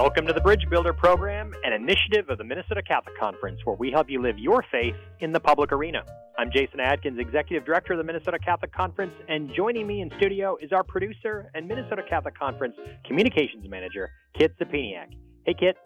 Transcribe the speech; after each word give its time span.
Welcome 0.00 0.26
to 0.28 0.32
the 0.32 0.40
Bridge 0.40 0.64
Builder 0.70 0.94
Program, 0.94 1.52
an 1.62 1.74
initiative 1.74 2.30
of 2.30 2.38
the 2.38 2.44
Minnesota 2.44 2.80
Catholic 2.80 3.18
Conference 3.18 3.60
where 3.64 3.76
we 3.76 3.90
help 3.90 4.08
you 4.08 4.22
live 4.22 4.38
your 4.38 4.64
faith 4.72 4.94
in 5.20 5.30
the 5.30 5.38
public 5.38 5.72
arena. 5.72 6.02
I'm 6.38 6.50
Jason 6.50 6.80
Adkins, 6.80 7.18
Executive 7.18 7.66
Director 7.66 7.92
of 7.92 7.98
the 7.98 8.04
Minnesota 8.04 8.38
Catholic 8.38 8.72
Conference, 8.72 9.12
and 9.28 9.50
joining 9.54 9.86
me 9.86 10.00
in 10.00 10.10
studio 10.16 10.56
is 10.62 10.72
our 10.72 10.82
producer 10.82 11.50
and 11.54 11.68
Minnesota 11.68 12.00
Catholic 12.08 12.34
Conference 12.34 12.76
Communications 13.06 13.68
Manager, 13.68 14.08
Kit 14.38 14.54
Sapiniak. 14.58 15.10
Hey, 15.44 15.52
Kit. 15.52 15.76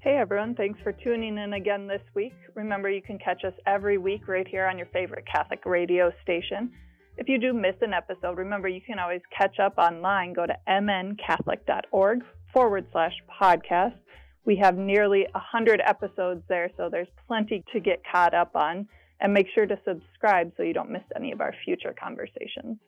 Hey, 0.00 0.16
everyone. 0.16 0.56
Thanks 0.56 0.80
for 0.82 0.90
tuning 0.90 1.38
in 1.38 1.52
again 1.52 1.86
this 1.86 2.02
week. 2.16 2.34
Remember, 2.56 2.90
you 2.90 3.00
can 3.00 3.16
catch 3.16 3.44
us 3.44 3.54
every 3.64 3.96
week 3.96 4.26
right 4.26 4.48
here 4.48 4.66
on 4.66 4.76
your 4.76 4.88
favorite 4.88 5.24
Catholic 5.32 5.64
radio 5.64 6.10
station. 6.20 6.72
If 7.16 7.28
you 7.28 7.38
do 7.38 7.52
miss 7.52 7.76
an 7.80 7.92
episode, 7.92 8.38
remember 8.38 8.66
you 8.66 8.80
can 8.80 8.98
always 8.98 9.22
catch 9.38 9.60
up 9.60 9.78
online. 9.78 10.32
Go 10.32 10.46
to 10.46 10.56
mncatholic.org 10.68 12.24
forward 12.56 12.86
slash 12.90 13.12
podcast. 13.38 13.98
We 14.46 14.56
have 14.62 14.78
nearly 14.78 15.26
100 15.32 15.82
episodes 15.86 16.42
there, 16.48 16.70
so 16.78 16.88
there's 16.90 17.06
plenty 17.26 17.62
to 17.74 17.80
get 17.80 18.00
caught 18.10 18.32
up 18.32 18.56
on. 18.56 18.88
And 19.20 19.34
make 19.34 19.46
sure 19.54 19.66
to 19.66 19.78
subscribe 19.86 20.52
so 20.56 20.62
you 20.62 20.72
don't 20.72 20.90
miss 20.90 21.02
any 21.14 21.32
of 21.32 21.40
our 21.42 21.54
future 21.64 21.94
conversations. 21.98 22.78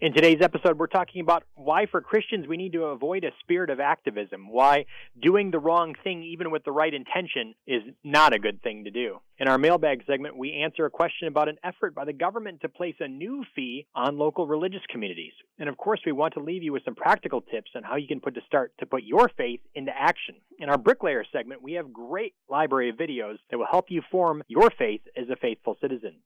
In 0.00 0.14
today's 0.14 0.38
episode, 0.40 0.78
we're 0.78 0.86
talking 0.86 1.22
about 1.22 1.42
why, 1.56 1.86
for 1.86 2.00
Christians, 2.00 2.46
we 2.46 2.56
need 2.56 2.72
to 2.74 2.84
avoid 2.84 3.24
a 3.24 3.32
spirit 3.40 3.68
of 3.68 3.80
activism, 3.80 4.48
why 4.48 4.84
doing 5.20 5.50
the 5.50 5.58
wrong 5.58 5.96
thing, 6.04 6.22
even 6.22 6.52
with 6.52 6.62
the 6.62 6.70
right 6.70 6.94
intention, 6.94 7.56
is 7.66 7.82
not 8.04 8.32
a 8.32 8.38
good 8.38 8.62
thing 8.62 8.84
to 8.84 8.92
do. 8.92 9.18
In 9.38 9.48
our 9.48 9.58
mailbag 9.58 10.04
segment, 10.06 10.38
we 10.38 10.62
answer 10.62 10.86
a 10.86 10.90
question 10.90 11.26
about 11.26 11.48
an 11.48 11.56
effort 11.64 11.96
by 11.96 12.04
the 12.04 12.12
government 12.12 12.60
to 12.60 12.68
place 12.68 12.94
a 13.00 13.08
new 13.08 13.42
fee 13.56 13.88
on 13.92 14.18
local 14.18 14.46
religious 14.46 14.82
communities. 14.88 15.32
And 15.58 15.68
of 15.68 15.76
course, 15.76 15.98
we 16.06 16.12
want 16.12 16.34
to 16.34 16.44
leave 16.44 16.62
you 16.62 16.72
with 16.72 16.84
some 16.84 16.94
practical 16.94 17.40
tips 17.40 17.72
on 17.74 17.82
how 17.82 17.96
you 17.96 18.06
can 18.06 18.20
put 18.20 18.36
to 18.36 18.40
start 18.46 18.72
to 18.78 18.86
put 18.86 19.02
your 19.02 19.28
faith 19.36 19.62
into 19.74 19.90
action. 19.92 20.36
In 20.60 20.68
our 20.68 20.78
bricklayer 20.78 21.24
segment, 21.32 21.60
we 21.60 21.72
have 21.72 21.92
great 21.92 22.34
library 22.48 22.90
of 22.90 22.96
videos 22.96 23.38
that 23.50 23.58
will 23.58 23.66
help 23.68 23.86
you 23.88 24.02
form 24.12 24.44
your 24.46 24.70
faith 24.78 25.00
as 25.16 25.28
a 25.28 25.34
faithful 25.34 25.76
citizen. 25.80 26.18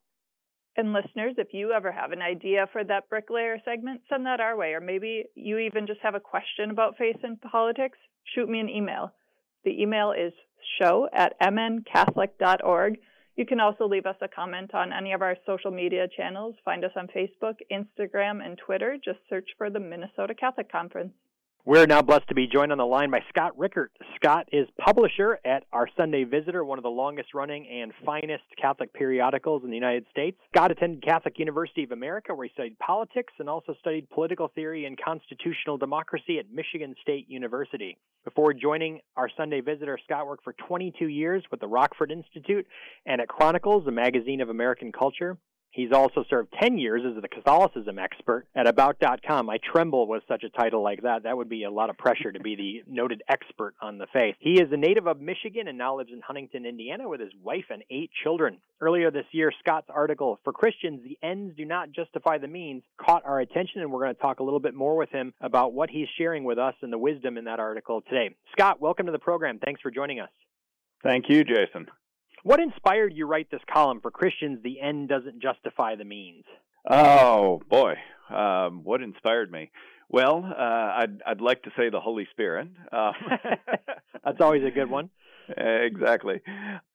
And 0.76 0.92
listeners, 0.92 1.34
if 1.36 1.48
you 1.52 1.72
ever 1.72 1.92
have 1.92 2.12
an 2.12 2.22
idea 2.22 2.66
for 2.72 2.82
that 2.84 3.08
bricklayer 3.10 3.58
segment, 3.64 4.00
send 4.08 4.24
that 4.24 4.40
our 4.40 4.56
way. 4.56 4.72
Or 4.72 4.80
maybe 4.80 5.24
you 5.34 5.58
even 5.58 5.86
just 5.86 6.00
have 6.02 6.14
a 6.14 6.20
question 6.20 6.70
about 6.70 6.96
faith 6.96 7.18
and 7.22 7.40
politics, 7.40 7.98
shoot 8.34 8.48
me 8.48 8.58
an 8.58 8.70
email. 8.70 9.12
The 9.64 9.82
email 9.82 10.12
is 10.12 10.32
show 10.80 11.08
at 11.12 11.38
mncatholic.org. 11.40 12.98
You 13.36 13.46
can 13.46 13.60
also 13.60 13.86
leave 13.86 14.06
us 14.06 14.16
a 14.20 14.28
comment 14.28 14.74
on 14.74 14.92
any 14.92 15.12
of 15.12 15.22
our 15.22 15.36
social 15.46 15.70
media 15.70 16.06
channels. 16.16 16.54
Find 16.64 16.84
us 16.84 16.92
on 16.96 17.08
Facebook, 17.08 17.56
Instagram, 17.70 18.44
and 18.44 18.58
Twitter. 18.58 18.96
Just 19.02 19.18
search 19.28 19.48
for 19.58 19.70
the 19.70 19.80
Minnesota 19.80 20.34
Catholic 20.34 20.70
Conference. 20.70 21.12
We're 21.64 21.86
now 21.86 22.02
blessed 22.02 22.26
to 22.26 22.34
be 22.34 22.48
joined 22.48 22.72
on 22.72 22.78
the 22.78 22.84
line 22.84 23.12
by 23.12 23.20
Scott 23.28 23.56
Richert. 23.56 23.90
Scott 24.16 24.48
is 24.50 24.66
publisher 24.84 25.38
at 25.44 25.62
Our 25.72 25.86
Sunday 25.96 26.24
Visitor, 26.24 26.64
one 26.64 26.76
of 26.76 26.82
the 26.82 26.90
longest 26.90 27.34
running 27.34 27.68
and 27.68 27.92
finest 28.04 28.42
Catholic 28.60 28.92
periodicals 28.92 29.62
in 29.62 29.70
the 29.70 29.76
United 29.76 30.04
States. 30.10 30.36
Scott 30.52 30.72
attended 30.72 31.04
Catholic 31.04 31.38
University 31.38 31.84
of 31.84 31.92
America, 31.92 32.34
where 32.34 32.48
he 32.48 32.52
studied 32.52 32.76
politics 32.80 33.32
and 33.38 33.48
also 33.48 33.76
studied 33.78 34.10
political 34.10 34.48
theory 34.48 34.86
and 34.86 35.00
constitutional 35.00 35.78
democracy 35.78 36.40
at 36.40 36.50
Michigan 36.52 36.96
State 37.00 37.30
University. 37.30 37.96
Before 38.24 38.52
joining 38.52 38.98
Our 39.16 39.28
Sunday 39.36 39.60
Visitor, 39.60 40.00
Scott 40.04 40.26
worked 40.26 40.42
for 40.42 40.54
22 40.66 41.06
years 41.06 41.44
with 41.52 41.60
the 41.60 41.68
Rockford 41.68 42.10
Institute 42.10 42.66
and 43.06 43.20
at 43.20 43.28
Chronicles, 43.28 43.86
a 43.86 43.92
magazine 43.92 44.40
of 44.40 44.48
American 44.48 44.90
culture. 44.90 45.38
He's 45.72 45.92
also 45.92 46.24
served 46.28 46.52
10 46.60 46.76
years 46.76 47.02
as 47.04 47.20
the 47.20 47.28
Catholicism 47.28 47.98
expert 47.98 48.46
at 48.54 48.66
About.com. 48.66 49.48
I 49.48 49.56
tremble 49.72 50.06
with 50.06 50.22
such 50.28 50.44
a 50.44 50.50
title 50.50 50.82
like 50.82 51.02
that. 51.02 51.22
That 51.22 51.36
would 51.36 51.48
be 51.48 51.64
a 51.64 51.70
lot 51.70 51.88
of 51.88 51.96
pressure 51.96 52.30
to 52.30 52.40
be 52.40 52.56
the 52.56 52.92
noted 52.92 53.22
expert 53.26 53.74
on 53.80 53.96
the 53.96 54.06
faith. 54.12 54.36
He 54.38 54.60
is 54.60 54.70
a 54.70 54.76
native 54.76 55.06
of 55.06 55.20
Michigan 55.20 55.68
and 55.68 55.78
now 55.78 55.96
lives 55.96 56.10
in 56.12 56.20
Huntington, 56.20 56.66
Indiana 56.66 57.08
with 57.08 57.20
his 57.20 57.32
wife 57.42 57.64
and 57.70 57.82
eight 57.90 58.10
children. 58.22 58.58
Earlier 58.82 59.10
this 59.10 59.24
year, 59.32 59.50
Scott's 59.60 59.88
article, 59.88 60.38
For 60.44 60.52
Christians, 60.52 61.00
the 61.02 61.18
Ends 61.26 61.56
Do 61.56 61.64
Not 61.64 61.90
Justify 61.92 62.36
the 62.36 62.48
Means, 62.48 62.82
caught 63.00 63.24
our 63.24 63.40
attention, 63.40 63.80
and 63.80 63.90
we're 63.90 64.02
going 64.02 64.14
to 64.14 64.20
talk 64.20 64.40
a 64.40 64.44
little 64.44 64.60
bit 64.60 64.74
more 64.74 64.96
with 64.96 65.10
him 65.10 65.32
about 65.40 65.72
what 65.72 65.88
he's 65.88 66.08
sharing 66.18 66.44
with 66.44 66.58
us 66.58 66.74
and 66.82 66.92
the 66.92 66.98
wisdom 66.98 67.38
in 67.38 67.44
that 67.44 67.60
article 67.60 68.02
today. 68.02 68.34
Scott, 68.52 68.80
welcome 68.80 69.06
to 69.06 69.12
the 69.12 69.18
program. 69.18 69.58
Thanks 69.58 69.80
for 69.80 69.90
joining 69.90 70.20
us. 70.20 70.30
Thank 71.02 71.30
you, 71.30 71.44
Jason. 71.44 71.86
What 72.42 72.60
inspired 72.60 73.12
you 73.14 73.26
write 73.26 73.50
this 73.50 73.60
column 73.72 74.00
for 74.00 74.10
Christians? 74.10 74.60
The 74.62 74.80
end 74.80 75.08
doesn't 75.08 75.40
justify 75.40 75.94
the 75.96 76.04
means. 76.04 76.44
Oh 76.88 77.60
boy, 77.70 77.94
um, 78.30 78.82
what 78.82 79.02
inspired 79.02 79.50
me? 79.52 79.70
Well, 80.08 80.44
uh, 80.44 80.62
I'd 80.62 81.22
I'd 81.26 81.40
like 81.40 81.62
to 81.62 81.70
say 81.76 81.88
the 81.88 82.00
Holy 82.00 82.26
Spirit. 82.32 82.68
Um, 82.90 83.14
That's 84.24 84.40
always 84.40 84.64
a 84.64 84.70
good 84.70 84.90
one. 84.90 85.10
exactly. 85.56 86.40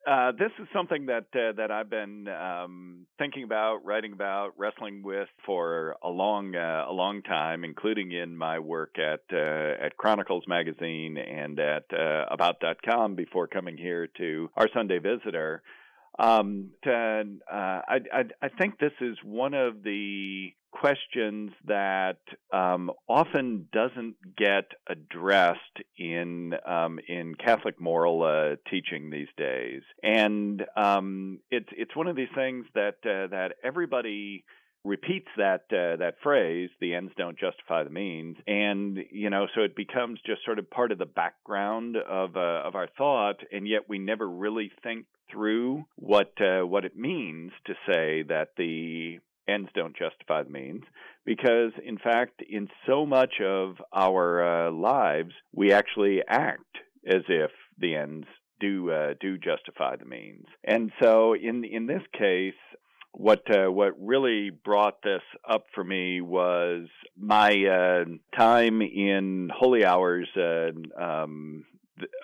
Uh, 0.06 0.32
this 0.32 0.52
is 0.60 0.68
something 0.74 1.08
that 1.08 1.26
uh, 1.34 1.52
that 1.58 1.72
I've 1.72 1.90
been 1.90 2.28
um, 2.28 3.06
thinking 3.18 3.44
about, 3.44 3.86
writing 3.86 4.14
about, 4.14 4.54
wrestling 4.58 5.04
with 5.04 5.28
for 5.46 5.96
a 6.02 6.10
long 6.10 6.56
uh, 6.56 6.86
a 6.88 6.94
long 6.94 7.22
time, 7.24 7.64
including 7.64 8.12
in 8.12 8.38
my 8.38 8.60
work 8.60 8.96
at 9.00 9.22
uh, 9.34 9.86
at 9.86 9.98
Chronicles 9.98 10.46
magazine 10.48 11.18
and 11.18 11.60
at 11.60 11.86
uh, 11.92 12.26
About.com 12.32 13.16
before 13.16 13.48
coming 13.48 13.78
here 13.78 14.08
to 14.18 14.50
our 14.56 14.70
Sunday 14.74 15.00
Visitor. 15.00 15.62
Um, 16.20 16.72
to, 16.84 16.92
uh, 16.92 17.56
I, 17.56 18.00
I, 18.12 18.24
I 18.42 18.50
think 18.50 18.80
this 18.80 18.94
is 19.02 19.18
one 19.24 19.54
of 19.54 19.84
the 19.84 20.52
questions 20.72 21.52
that 21.66 22.20
um, 22.54 22.92
often 23.08 23.68
doesn't 23.72 24.16
get 24.38 24.66
addressed 24.88 25.60
in 25.98 26.54
um, 26.66 27.00
in 27.08 27.36
Catholic 27.36 27.80
moral 27.80 28.24
uh, 28.24 28.56
teaching 28.70 29.10
these 29.10 29.28
days, 29.38 29.82
and 30.04 30.64
um, 30.76 31.40
it's 31.52 31.70
it's 31.72 31.96
one 31.96 32.08
of 32.08 32.16
these 32.16 32.28
things 32.36 32.66
that 32.76 32.98
uh, 33.06 33.28
that 33.28 33.54
everybody 33.64 34.44
repeats 34.84 35.28
that 35.38 35.64
uh, 35.72 35.98
that 35.98 36.16
phrase 36.24 36.70
the 36.80 36.96
ends 36.96 37.12
don't 37.18 37.38
justify 37.38 37.84
the 37.84 37.90
means. 37.90 38.38
And 38.48 38.98
you 39.12 39.30
know 39.30 39.48
so 39.56 39.62
it 39.62 39.76
becomes 39.76 40.20
just 40.26 40.44
sort 40.46 40.60
of 40.60 40.70
part 40.70 40.92
of 40.92 40.98
the 40.98 41.06
background 41.06 41.98
of 41.98 42.36
uh, 42.36 42.62
of 42.66 42.76
our 42.76 42.88
thought 42.98 43.38
and 43.52 43.68
yet 43.68 43.90
we 43.90 44.00
never 44.00 44.28
really 44.28 44.72
think 44.84 45.06
through 45.32 45.86
what 45.96 46.32
uh, 46.42 46.66
what 46.66 46.86
it 46.86 46.96
means 46.96 47.52
to 47.66 47.74
say 47.86 48.24
that 48.24 48.50
the 48.58 49.20
ends 49.48 49.70
don't 49.74 49.96
justify 49.96 50.44
the 50.44 50.50
means 50.50 50.84
because 51.26 51.72
in 51.86 51.98
fact 51.98 52.42
in 52.50 52.68
so 52.86 53.06
much 53.06 53.36
of 53.44 53.76
our 53.94 54.68
uh, 54.68 54.72
lives 54.72 55.34
we 55.54 55.72
actually 55.72 56.22
act 56.28 56.78
as 57.08 57.22
if 57.30 57.52
the 57.80 57.96
ends 57.96 58.28
do 58.60 58.92
uh, 58.92 59.14
do 59.20 59.38
justify 59.38 59.96
the 59.96 60.06
means. 60.06 60.46
And 60.64 60.92
so 61.02 61.34
in 61.34 61.64
in 61.64 61.88
this 61.88 62.02
case 62.18 62.54
what 63.12 63.44
uh, 63.50 63.72
what 63.72 63.94
really 64.00 64.52
brought 64.52 65.02
this 65.02 65.22
up 65.48 65.66
for 65.74 65.84
me 65.84 66.22
was 66.22 66.88
my 67.18 67.50
uh, 67.50 68.06
time 68.38 68.82
in 68.82 69.50
holy 69.56 69.84
hours 69.84 70.28
uh, 70.38 70.70
um, 71.02 71.66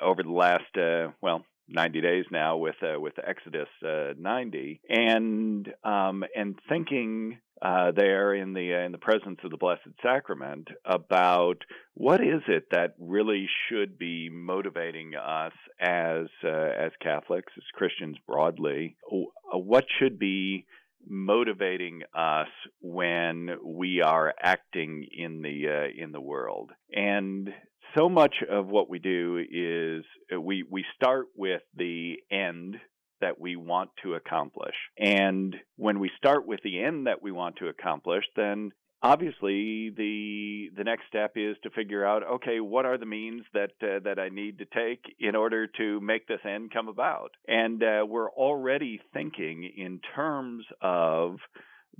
over 0.02 0.22
the 0.24 0.32
last 0.32 0.78
uh, 0.78 1.12
well 1.22 1.46
90 1.68 2.02
days 2.02 2.26
now 2.32 2.58
with 2.58 2.76
uh, 2.84 3.00
with 3.00 3.14
Exodus 3.26 3.68
uh, 3.86 4.14
90 4.18 4.82
and 4.90 5.68
um, 5.84 6.24
and 6.36 6.60
thinking 6.70 7.40
uh, 7.62 7.92
there 7.96 8.34
in 8.34 8.54
the 8.54 8.76
uh, 8.76 8.86
in 8.86 8.92
the 8.92 8.98
presence 8.98 9.40
of 9.44 9.52
the 9.52 9.58
Blessed 9.58 9.82
Sacrament 10.02 10.68
about 10.86 11.64
what 11.94 12.22
is 12.22 12.42
it 12.48 12.66
that 12.72 12.96
really 13.00 13.48
should 13.70 13.98
be 13.98 14.30
motivating 14.30 15.14
us 15.16 15.54
as 15.80 16.28
uh, 16.44 16.50
as 16.50 16.92
Catholics 17.02 17.54
as 17.58 17.64
Christians 17.74 18.18
broadly 18.28 18.98
uh, 19.10 19.58
what 19.58 19.86
should 20.00 20.20
be 20.20 20.66
motivating 21.08 22.02
us 22.14 22.48
when 22.82 23.50
we 23.64 24.02
are 24.02 24.34
acting 24.42 25.08
in 25.18 25.42
the 25.42 25.90
in 25.98 26.12
the 26.12 26.22
world? 26.22 26.72
And 26.92 27.50
so 27.96 28.10
much 28.10 28.36
of 28.50 28.68
what 28.68 28.90
we 28.90 29.00
do 29.00 29.38
is 29.38 30.06
uh, 30.34 30.40
we 30.40 30.64
we 30.70 30.86
start 30.96 31.28
with 31.36 31.62
the 31.76 32.16
end 32.32 32.78
that 33.22 33.40
we 33.40 33.56
want 33.56 33.90
to 34.04 34.16
accomplish. 34.16 34.76
And 34.98 35.56
when 35.78 36.00
we 36.00 36.12
start 36.18 36.46
with 36.46 36.60
the 36.64 36.84
end 36.84 37.08
that 37.08 37.22
we 37.22 37.32
want 37.32 37.56
to 37.58 37.70
accomplish, 37.70 38.26
then 38.36 38.72
obviously 39.04 39.92
the 39.96 40.70
the 40.76 40.84
next 40.84 41.04
step 41.08 41.34
is 41.36 41.56
to 41.64 41.70
figure 41.70 42.06
out 42.06 42.24
okay 42.24 42.60
what 42.62 42.86
are 42.86 42.98
the 42.98 43.06
means 43.06 43.44
that 43.54 43.72
uh, 43.82 44.00
that 44.04 44.18
I 44.18 44.30
need 44.30 44.60
to 44.60 44.66
take 44.66 45.04
in 45.20 45.36
order 45.36 45.68
to 45.68 46.00
make 46.00 46.28
this 46.28 46.40
end 46.46 46.72
come 46.74 46.88
about 46.88 47.32
and 47.48 47.84
uh, 47.84 48.06
we're 48.08 48.32
already 48.32 49.02
thinking 49.14 49.70
in 49.78 50.00
terms 50.16 50.66
of 50.82 51.36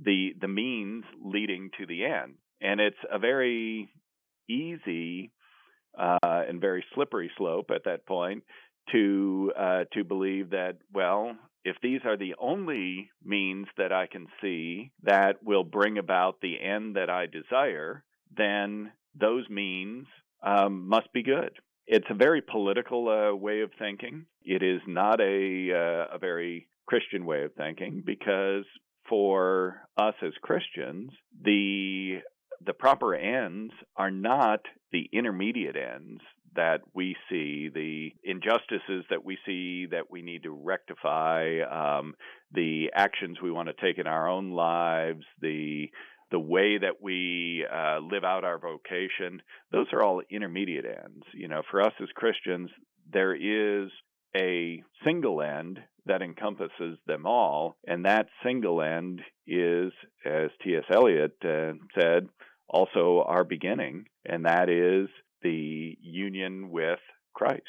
the 0.02 0.30
the 0.40 0.48
means 0.48 1.04
leading 1.22 1.70
to 1.78 1.86
the 1.86 2.06
end 2.06 2.36
and 2.62 2.80
it's 2.80 2.96
a 3.12 3.18
very 3.18 3.90
easy 4.48 5.30
uh, 5.98 6.18
and 6.22 6.60
very 6.60 6.84
slippery 6.94 7.30
slope 7.36 7.70
at 7.74 7.84
that 7.84 8.06
point 8.06 8.44
to 8.92 9.52
uh, 9.58 9.84
to 9.92 10.04
believe 10.04 10.50
that 10.50 10.76
well 10.92 11.36
if 11.64 11.76
these 11.82 12.00
are 12.04 12.16
the 12.18 12.34
only 12.38 13.10
means 13.24 13.66
that 13.78 13.92
I 13.92 14.06
can 14.06 14.26
see 14.42 14.92
that 15.02 15.42
will 15.42 15.64
bring 15.64 15.96
about 15.98 16.40
the 16.42 16.60
end 16.60 16.96
that 16.96 17.08
I 17.10 17.26
desire 17.26 18.04
then 18.36 18.92
those 19.18 19.48
means 19.48 20.06
um, 20.42 20.88
must 20.88 21.12
be 21.12 21.22
good 21.22 21.52
It's 21.86 22.06
a 22.10 22.14
very 22.14 22.40
political 22.42 23.08
uh, 23.08 23.34
way 23.34 23.60
of 23.60 23.70
thinking. 23.78 24.26
It 24.42 24.62
is 24.62 24.80
not 24.86 25.20
a 25.20 25.70
uh, 25.72 26.16
a 26.16 26.18
very 26.18 26.68
Christian 26.86 27.24
way 27.26 27.44
of 27.44 27.54
thinking 27.54 28.02
because 28.04 28.64
for 29.08 29.82
us 29.98 30.14
as 30.22 30.32
Christians, 30.42 31.10
the 31.42 32.20
the 32.64 32.72
proper 32.72 33.14
ends 33.14 33.72
are 33.96 34.10
not 34.10 34.60
the 34.92 35.08
intermediate 35.12 35.76
ends 35.76 36.20
that 36.56 36.80
we 36.94 37.16
see, 37.28 37.68
the 37.72 38.10
injustices 38.22 39.04
that 39.10 39.24
we 39.24 39.38
see 39.44 39.86
that 39.90 40.10
we 40.10 40.22
need 40.22 40.44
to 40.44 40.50
rectify, 40.50 41.60
um, 41.60 42.14
the 42.52 42.90
actions 42.94 43.38
we 43.42 43.50
want 43.50 43.68
to 43.68 43.84
take 43.84 43.98
in 43.98 44.06
our 44.06 44.28
own 44.28 44.52
lives, 44.52 45.24
the 45.40 45.88
the 46.30 46.38
way 46.38 46.78
that 46.78 47.00
we 47.00 47.64
uh, 47.72 47.98
live 48.00 48.24
out 48.24 48.44
our 48.44 48.58
vocation, 48.58 49.40
those 49.70 49.86
are 49.92 50.02
all 50.02 50.20
intermediate 50.30 50.84
ends. 50.84 51.22
You 51.32 51.48
know, 51.48 51.62
for 51.70 51.80
us 51.80 51.92
as 52.02 52.08
Christians, 52.16 52.70
there 53.12 53.34
is 53.34 53.90
a 54.36 54.82
single 55.04 55.42
end 55.42 55.78
that 56.06 56.22
encompasses 56.22 56.98
them 57.06 57.26
all, 57.26 57.76
and 57.86 58.04
that 58.04 58.28
single 58.44 58.82
end 58.82 59.20
is, 59.46 59.92
as 60.24 60.50
T.S. 60.62 60.84
Eliot 60.92 61.36
uh, 61.44 61.72
said, 61.98 62.28
also 62.68 63.24
our 63.26 63.44
beginning, 63.44 64.06
and 64.24 64.44
that 64.46 64.68
is 64.68 65.08
the 65.42 65.96
union 66.00 66.70
with 66.70 66.98
Christ. 67.34 67.62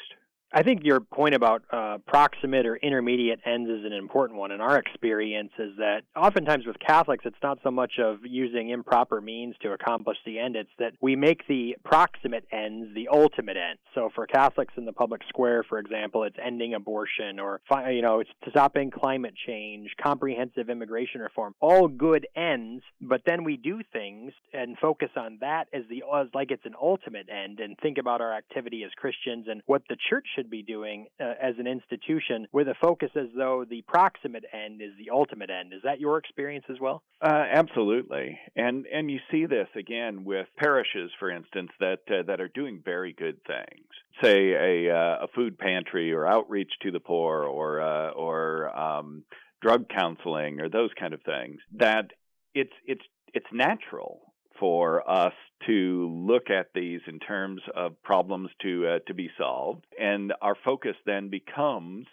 I 0.52 0.62
think 0.62 0.84
your 0.84 1.00
point 1.00 1.34
about 1.34 1.64
uh, 1.72 1.98
proximate 2.06 2.66
or 2.66 2.76
intermediate 2.76 3.40
ends 3.44 3.68
is 3.68 3.84
an 3.84 3.92
important 3.92 4.38
one. 4.38 4.52
In 4.52 4.60
our 4.60 4.78
experience, 4.78 5.50
is 5.58 5.76
that 5.78 6.02
oftentimes 6.14 6.66
with 6.66 6.76
Catholics, 6.78 7.24
it's 7.26 7.36
not 7.42 7.58
so 7.64 7.70
much 7.72 7.94
of 7.98 8.18
using 8.22 8.70
improper 8.70 9.20
means 9.20 9.56
to 9.62 9.72
accomplish 9.72 10.16
the 10.24 10.38
end; 10.38 10.54
it's 10.54 10.70
that 10.78 10.92
we 11.00 11.16
make 11.16 11.46
the 11.48 11.76
proximate 11.84 12.44
ends 12.52 12.94
the 12.94 13.08
ultimate 13.08 13.56
end. 13.56 13.78
So, 13.94 14.08
for 14.14 14.26
Catholics 14.26 14.72
in 14.76 14.84
the 14.84 14.92
public 14.92 15.22
square, 15.28 15.64
for 15.68 15.78
example, 15.78 16.22
it's 16.22 16.36
ending 16.42 16.74
abortion, 16.74 17.40
or 17.40 17.60
you 17.90 18.02
know, 18.02 18.20
it's 18.20 18.30
stopping 18.48 18.92
climate 18.92 19.34
change, 19.46 19.90
comprehensive 20.00 20.70
immigration 20.70 21.20
reform, 21.20 21.54
all 21.60 21.88
good 21.88 22.26
ends. 22.36 22.84
But 23.00 23.22
then 23.26 23.42
we 23.42 23.56
do 23.56 23.80
things 23.92 24.32
and 24.52 24.78
focus 24.78 25.10
on 25.16 25.38
that 25.40 25.64
as 25.72 25.82
the 25.90 26.04
as 26.14 26.28
like 26.34 26.52
it's 26.52 26.66
an 26.66 26.76
ultimate 26.80 27.28
end, 27.28 27.58
and 27.58 27.76
think 27.82 27.98
about 27.98 28.20
our 28.20 28.32
activity 28.32 28.84
as 28.84 28.92
Christians 28.96 29.46
and 29.48 29.60
what 29.66 29.82
the 29.88 29.96
church 30.08 30.26
should 30.36 30.50
be 30.50 30.62
doing 30.62 31.06
uh, 31.20 31.32
as 31.42 31.54
an 31.58 31.66
institution 31.66 32.46
with 32.52 32.68
a 32.68 32.74
focus 32.80 33.10
as 33.16 33.26
though 33.36 33.64
the 33.68 33.82
proximate 33.88 34.44
end 34.52 34.80
is 34.82 34.92
the 34.98 35.10
ultimate 35.10 35.50
end. 35.50 35.72
Is 35.72 35.80
that 35.84 35.98
your 35.98 36.18
experience 36.18 36.66
as 36.70 36.76
well? 36.80 37.02
Uh, 37.20 37.44
absolutely, 37.52 38.38
and 38.54 38.86
and 38.86 39.10
you 39.10 39.18
see 39.30 39.46
this 39.46 39.68
again 39.74 40.24
with 40.24 40.46
parishes, 40.56 41.10
for 41.18 41.30
instance, 41.30 41.70
that 41.80 42.00
uh, 42.08 42.22
that 42.26 42.40
are 42.40 42.48
doing 42.48 42.82
very 42.84 43.12
good 43.12 43.38
things. 43.46 43.86
Say 44.22 44.52
a 44.52 44.94
uh, 44.94 45.24
a 45.24 45.28
food 45.34 45.58
pantry 45.58 46.12
or 46.12 46.26
outreach 46.26 46.72
to 46.82 46.90
the 46.90 47.00
poor 47.00 47.44
or 47.44 47.80
uh, 47.80 48.10
or 48.10 48.76
um, 48.76 49.24
drug 49.62 49.88
counseling 49.88 50.60
or 50.60 50.68
those 50.68 50.90
kind 50.98 51.14
of 51.14 51.22
things. 51.22 51.58
That 51.78 52.10
it's 52.54 52.72
it's 52.86 53.04
it's 53.32 53.46
natural 53.52 54.20
for 54.58 55.08
us 55.08 55.32
to 55.66 56.08
look 56.12 56.50
at 56.50 56.68
these 56.74 57.00
in 57.06 57.18
terms 57.18 57.62
of 57.74 58.00
problems 58.02 58.50
to 58.62 58.86
uh, 58.86 58.98
to 59.06 59.14
be 59.14 59.30
solved, 59.38 59.84
and 59.98 60.32
our 60.42 60.56
focus 60.64 60.96
then 61.06 61.28
becomes 61.28 62.06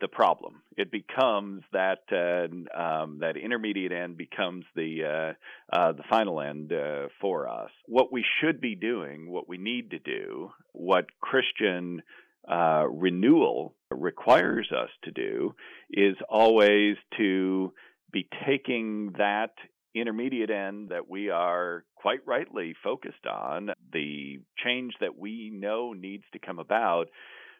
the 0.00 0.08
problem. 0.08 0.62
It 0.76 0.90
becomes 0.90 1.62
that 1.72 2.02
uh, 2.12 2.78
um, 2.78 3.18
that 3.20 3.36
intermediate 3.36 3.92
end 3.92 4.16
becomes 4.16 4.64
the 4.74 5.34
uh, 5.72 5.76
uh, 5.76 5.92
the 5.92 6.02
final 6.08 6.40
end 6.40 6.72
uh, 6.72 7.08
for 7.20 7.48
us. 7.48 7.70
What 7.86 8.12
we 8.12 8.24
should 8.40 8.60
be 8.60 8.74
doing, 8.74 9.30
what 9.30 9.48
we 9.48 9.58
need 9.58 9.90
to 9.90 9.98
do, 9.98 10.52
what 10.72 11.06
Christian 11.20 12.02
uh, 12.48 12.84
renewal 12.88 13.74
requires 13.90 14.70
us 14.72 14.90
to 15.04 15.10
do, 15.10 15.54
is 15.90 16.16
always 16.28 16.96
to 17.16 17.72
be 18.12 18.28
taking 18.46 19.14
that 19.18 19.52
intermediate 20.00 20.50
end 20.50 20.90
that 20.90 21.08
we 21.08 21.30
are 21.30 21.84
quite 21.94 22.20
rightly 22.26 22.74
focused 22.82 23.26
on, 23.26 23.70
the 23.92 24.38
change 24.64 24.94
that 25.00 25.18
we 25.18 25.50
know 25.52 25.92
needs 25.92 26.24
to 26.32 26.38
come 26.38 26.58
about, 26.58 27.08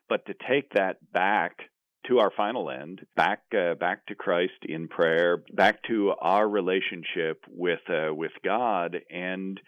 but 0.09 0.25
to 0.27 0.35
take 0.49 0.71
that 0.75 0.97
back 1.13 1.59
to 2.09 2.19
our 2.19 2.31
final 2.37 2.71
end, 2.71 3.01
back 3.17 3.43
uh, 3.53 3.75
back 3.75 4.07
to 4.07 4.15
Christ 4.15 4.53
in 4.63 4.87
prayer, 4.89 5.43
back 5.53 5.83
to 5.89 6.13
our 6.21 6.49
relationship 6.49 7.45
with 7.49 7.81
uh, 7.89 8.15
with 8.15 8.33
God, 8.45 8.97
and 9.11 9.61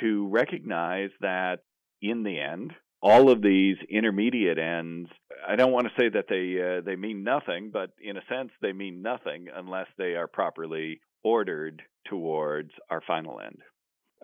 to 0.00 0.28
recognize 0.28 1.10
that 1.20 1.60
in 2.00 2.22
the 2.22 2.40
end, 2.40 2.72
all 3.02 3.30
of 3.30 3.42
these 3.42 3.76
intermediate 3.90 4.58
ends 4.58 5.10
i 5.46 5.56
don't 5.56 5.72
want 5.72 5.86
to 5.86 6.00
say 6.00 6.08
that 6.08 6.26
they 6.28 6.78
uh, 6.78 6.80
they 6.84 6.96
mean 6.96 7.24
nothing 7.24 7.70
but 7.72 7.90
in 8.00 8.16
a 8.16 8.22
sense 8.28 8.50
they 8.62 8.72
mean 8.72 9.02
nothing 9.02 9.48
unless 9.54 9.88
they 9.98 10.14
are 10.14 10.28
properly 10.28 11.00
ordered 11.24 11.82
towards 12.08 12.70
our 12.90 13.00
final 13.06 13.40
end. 13.40 13.58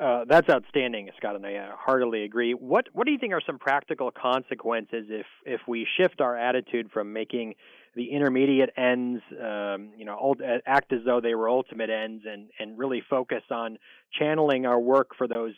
Uh, 0.01 0.25
that's 0.29 0.49
outstanding, 0.49 1.09
Scott, 1.17 1.35
and 1.35 1.45
I 1.45 1.55
uh, 1.55 1.71
heartily 1.77 2.23
agree. 2.23 2.53
What 2.53 2.87
What 2.93 3.05
do 3.05 3.13
you 3.13 3.19
think 3.19 3.33
are 3.33 3.43
some 3.45 3.59
practical 3.59 4.13
consequences 4.13 5.07
if 5.09 5.27
if 5.45 5.61
we 5.67 5.87
shift 5.97 6.21
our 6.21 6.37
attitude 6.37 6.91
from 6.93 7.13
making 7.13 7.55
the 7.95 8.11
intermediate 8.13 8.71
ends, 8.77 9.23
um, 9.33 9.91
you 9.97 10.05
know, 10.05 10.35
act 10.67 10.93
as 10.93 11.01
though 11.05 11.21
they 11.21 11.35
were 11.35 11.49
ultimate 11.49 11.91
ends, 11.91 12.25
and 12.27 12.51
and 12.59 12.79
really 12.79 13.03
focus 13.09 13.43
on 13.51 13.79
channeling 14.19 14.67
our 14.67 14.81
work 14.81 15.11
for 15.17 15.29
those 15.29 15.53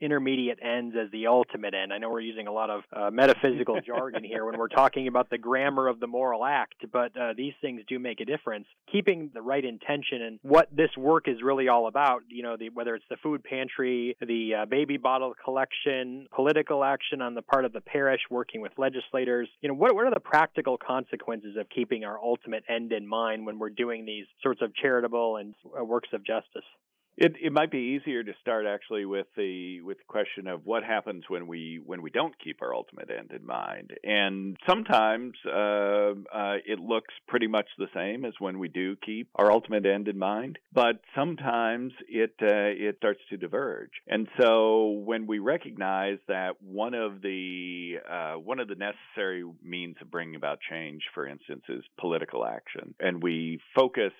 intermediate 0.00 0.58
ends 0.62 0.96
as 1.00 1.10
the 1.12 1.26
ultimate 1.26 1.74
end. 1.74 1.92
I 1.92 1.98
know 1.98 2.10
we're 2.10 2.20
using 2.20 2.46
a 2.46 2.52
lot 2.52 2.70
of 2.70 2.82
uh, 2.92 3.10
metaphysical 3.10 3.80
jargon 3.86 4.24
here 4.24 4.44
when 4.44 4.58
we're 4.58 4.68
talking 4.68 5.06
about 5.06 5.30
the 5.30 5.38
grammar 5.38 5.88
of 5.88 6.00
the 6.00 6.06
moral 6.06 6.44
act, 6.44 6.84
but 6.92 7.16
uh, 7.16 7.34
these 7.36 7.52
things 7.60 7.82
do 7.88 7.98
make 7.98 8.20
a 8.20 8.24
difference. 8.24 8.66
Keeping 8.90 9.30
the 9.34 9.42
right 9.42 9.64
intention 9.64 10.22
and 10.22 10.38
what 10.42 10.68
this 10.74 10.90
work 10.96 11.28
is 11.28 11.36
really 11.42 11.68
all 11.68 11.86
about, 11.86 12.22
you 12.28 12.42
know, 12.42 12.56
the, 12.56 12.70
whether 12.70 12.94
it's 12.94 13.04
the 13.08 13.16
food 13.22 13.44
pantry, 13.44 14.16
the 14.20 14.62
uh, 14.62 14.66
baby 14.66 14.96
bottle 14.96 15.34
collection, 15.44 16.26
political 16.34 16.84
action 16.84 17.22
on 17.22 17.34
the 17.34 17.42
part 17.42 17.64
of 17.64 17.72
the 17.72 17.80
parish, 17.80 18.20
working 18.30 18.60
with 18.60 18.72
legislators, 18.76 19.48
you 19.60 19.68
know, 19.68 19.74
what, 19.74 19.94
what 19.94 20.06
are 20.06 20.14
the 20.14 20.20
practical 20.20 20.76
consequences 20.76 21.56
of 21.56 21.68
keeping 21.74 22.04
our 22.04 22.18
ultimate 22.18 22.64
end 22.68 22.92
in 22.92 23.06
mind 23.06 23.46
when 23.46 23.58
we're 23.58 23.70
doing 23.70 24.04
these 24.04 24.26
sorts 24.42 24.60
of 24.62 24.74
charitable 24.74 25.36
and 25.36 25.54
uh, 25.78 25.84
works 25.84 26.08
of 26.12 26.24
justice? 26.24 26.64
It 27.16 27.36
it 27.42 27.52
might 27.52 27.70
be 27.70 27.98
easier 28.00 28.22
to 28.22 28.32
start 28.40 28.64
actually 28.66 29.04
with 29.04 29.26
the 29.36 29.80
with 29.82 29.98
the 29.98 30.04
question 30.04 30.46
of 30.46 30.64
what 30.64 30.82
happens 30.82 31.24
when 31.28 31.46
we 31.46 31.80
when 31.84 32.00
we 32.00 32.10
don't 32.10 32.34
keep 32.42 32.62
our 32.62 32.74
ultimate 32.74 33.10
end 33.10 33.32
in 33.32 33.46
mind, 33.46 33.90
and 34.02 34.56
sometimes 34.66 35.34
uh, 35.46 36.12
uh, 36.32 36.56
it 36.64 36.78
looks 36.80 37.12
pretty 37.28 37.48
much 37.48 37.66
the 37.76 37.88
same 37.94 38.24
as 38.24 38.32
when 38.38 38.58
we 38.58 38.68
do 38.68 38.96
keep 38.96 39.28
our 39.34 39.52
ultimate 39.52 39.84
end 39.84 40.08
in 40.08 40.18
mind, 40.18 40.58
but 40.72 41.00
sometimes 41.14 41.92
it 42.08 42.34
uh, 42.40 42.72
it 42.88 42.96
starts 42.96 43.20
to 43.28 43.36
diverge, 43.36 43.92
and 44.06 44.26
so 44.40 45.02
when 45.04 45.26
we 45.26 45.38
recognize 45.38 46.18
that 46.28 46.62
one 46.62 46.94
of 46.94 47.20
the 47.20 47.96
uh, 48.08 48.34
one 48.34 48.58
of 48.58 48.68
the 48.68 48.74
necessary 48.74 49.44
means 49.62 49.96
of 50.00 50.10
bringing 50.10 50.34
about 50.34 50.60
change, 50.70 51.02
for 51.12 51.26
instance, 51.26 51.64
is 51.68 51.84
political 52.00 52.46
action, 52.46 52.94
and 53.00 53.22
we 53.22 53.60
focus 53.74 54.12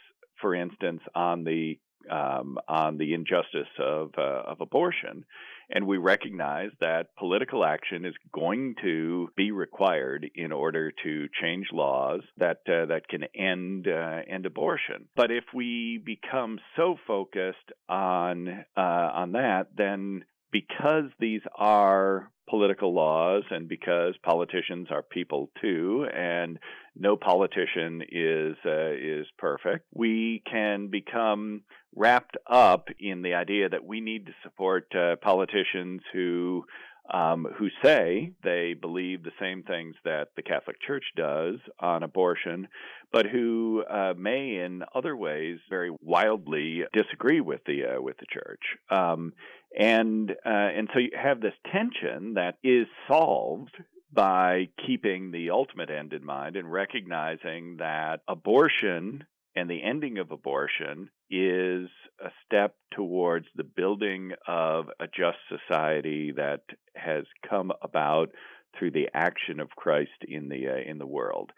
for 0.43 0.55
instance, 0.57 1.01
on 1.15 1.45
the 1.45 1.79
um, 2.11 2.59
on 2.69 2.99
the 2.99 3.15
injustice 3.15 3.69
of 3.79 4.11
uh, 4.19 4.43
of 4.47 4.61
abortion, 4.61 5.25
and 5.71 5.87
we 5.87 5.97
recognize 5.97 6.71
that 6.81 7.15
political 7.19 7.65
action 7.65 8.05
is 8.05 8.15
going 8.33 8.75
to 8.83 9.29
be 9.37 9.51
required 9.51 10.31
in 10.35 10.53
order 10.53 10.93
to 11.03 11.29
change 11.41 11.67
laws 11.73 12.21
that 12.37 12.59
uh, 12.69 12.87
that 12.87 13.09
can 13.09 13.25
end 13.35 13.89
uh, 13.89 14.21
end 14.29 14.47
abortion. 14.47 15.09
But 15.17 15.31
if 15.31 15.45
we 15.55 16.03
become 16.05 16.59
so 16.77 16.97
focused 17.07 17.73
on 17.89 18.65
uh, 18.77 18.81
on 18.81 19.33
that, 19.33 19.69
then 19.77 20.25
because 20.53 21.05
these 21.19 21.41
are 21.57 22.31
political 22.49 22.93
laws 22.95 23.45
and 23.51 23.69
because 23.69 24.15
politicians 24.23 24.89
are 24.91 25.03
people 25.03 25.49
too 25.61 26.07
and 26.15 26.59
no 26.95 27.17
politician 27.17 28.03
is 28.11 28.57
uh, 28.67 28.91
is 28.91 29.27
perfect 29.39 29.87
we 29.95 30.43
can 30.51 30.89
become 30.89 31.63
wrapped 31.95 32.37
up 32.47 32.89
in 32.99 33.23
the 33.23 33.35
idea 33.35 33.69
that 33.69 33.85
we 33.85 34.01
need 34.01 34.27
to 34.27 34.33
support 34.43 34.87
uh, 34.95 35.17
politicians 35.23 36.03
who 36.13 36.65
um, 37.13 37.47
who 37.59 37.69
say 37.83 38.33
they 38.45 38.75
believe 38.75 39.23
the 39.23 39.33
same 39.41 39.63
things 39.63 39.97
that 40.05 40.29
the 40.37 40.43
Catholic 40.43 40.81
Church 40.81 41.05
does 41.17 41.57
on 41.81 42.03
abortion, 42.03 42.69
but 43.13 43.27
who 43.27 43.83
uh, 43.91 44.15
may, 44.17 44.63
in 44.65 44.83
other 44.95 45.17
ways, 45.17 45.59
very 45.69 45.91
wildly 46.01 46.85
disagree 46.93 47.41
with 47.41 47.61
the 47.67 47.97
uh, 47.97 48.01
with 48.01 48.17
the 48.19 48.27
Church. 48.33 48.63
Um, 48.91 49.33
and 49.79 50.31
uh, 50.31 50.49
and 50.49 50.89
so 50.93 50.99
you 50.99 51.11
have 51.21 51.41
this 51.41 51.55
tension 51.73 52.35
that 52.35 52.57
is 52.63 52.87
solved 53.09 53.75
by 54.13 54.69
keeping 54.87 55.31
the 55.31 55.51
ultimate 55.51 55.91
end 55.91 56.13
in 56.13 56.25
mind 56.25 56.57
and 56.57 56.71
recognizing 56.71 57.79
that 57.79 58.21
abortion 58.29 59.25
and 59.55 59.69
the 59.69 59.83
ending 59.83 60.19
of 60.19 60.31
abortion 60.31 61.11
is 61.31 61.89
a 62.23 62.31
step 62.45 62.75
towards 62.95 63.47
the 63.57 63.65
building 63.65 64.33
of 64.47 64.87
a 65.01 65.07
just 65.07 65.39
society 65.49 66.33
that 66.33 66.63
has 66.95 67.25
come 67.49 67.73
about 67.83 68.31
through 68.79 68.91
the 68.91 69.09
action 69.15 69.61
of 69.61 69.71
Christ 69.71 70.11
in 70.27 70.49
the 70.49 70.69
uh, 70.69 70.91
in 70.91 70.99
the 70.99 71.07
world, 71.07 71.51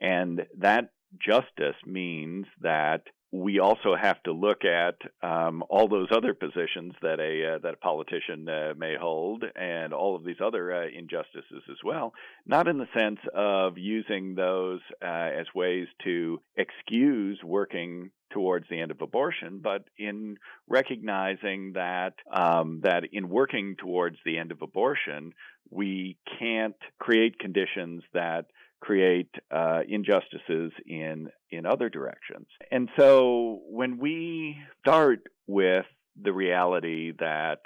and 0.00 0.46
that 0.58 0.90
justice 1.18 1.76
means 1.86 2.46
that 2.60 3.02
we 3.32 3.60
also 3.60 3.96
have 3.96 4.22
to 4.24 4.32
look 4.32 4.62
at 4.66 4.96
um, 5.22 5.64
all 5.70 5.88
those 5.88 6.08
other 6.14 6.34
positions 6.34 6.92
that 7.00 7.18
a 7.18 7.54
uh, 7.54 7.58
that 7.62 7.74
a 7.74 7.76
politician 7.78 8.46
uh, 8.46 8.74
may 8.76 8.94
hold, 9.00 9.42
and 9.56 9.94
all 9.94 10.14
of 10.14 10.22
these 10.22 10.36
other 10.44 10.72
uh, 10.72 10.86
injustices 10.86 11.62
as 11.70 11.78
well. 11.82 12.12
Not 12.44 12.68
in 12.68 12.76
the 12.76 12.88
sense 12.94 13.20
of 13.34 13.78
using 13.78 14.34
those 14.34 14.80
uh, 15.02 15.06
as 15.06 15.46
ways 15.54 15.88
to 16.04 16.42
excuse 16.56 17.40
working 17.42 18.10
towards 18.32 18.66
the 18.68 18.80
end 18.80 18.90
of 18.90 19.00
abortion, 19.00 19.60
but 19.62 19.84
in 19.96 20.36
recognizing 20.68 21.72
that 21.72 22.14
um, 22.30 22.80
that 22.84 23.04
in 23.12 23.30
working 23.30 23.76
towards 23.76 24.18
the 24.26 24.36
end 24.36 24.52
of 24.52 24.60
abortion, 24.60 25.32
we 25.70 26.18
can't 26.38 26.76
create 26.98 27.38
conditions 27.38 28.02
that 28.12 28.46
create 28.82 29.32
uh, 29.54 29.80
injustices 29.88 30.72
in 30.84 31.28
in 31.50 31.64
other 31.64 31.88
directions. 31.88 32.48
And 32.70 32.88
so 32.98 33.60
when 33.70 33.98
we 33.98 34.58
start 34.80 35.20
with 35.46 35.86
the 36.20 36.32
reality 36.32 37.12
that 37.20 37.60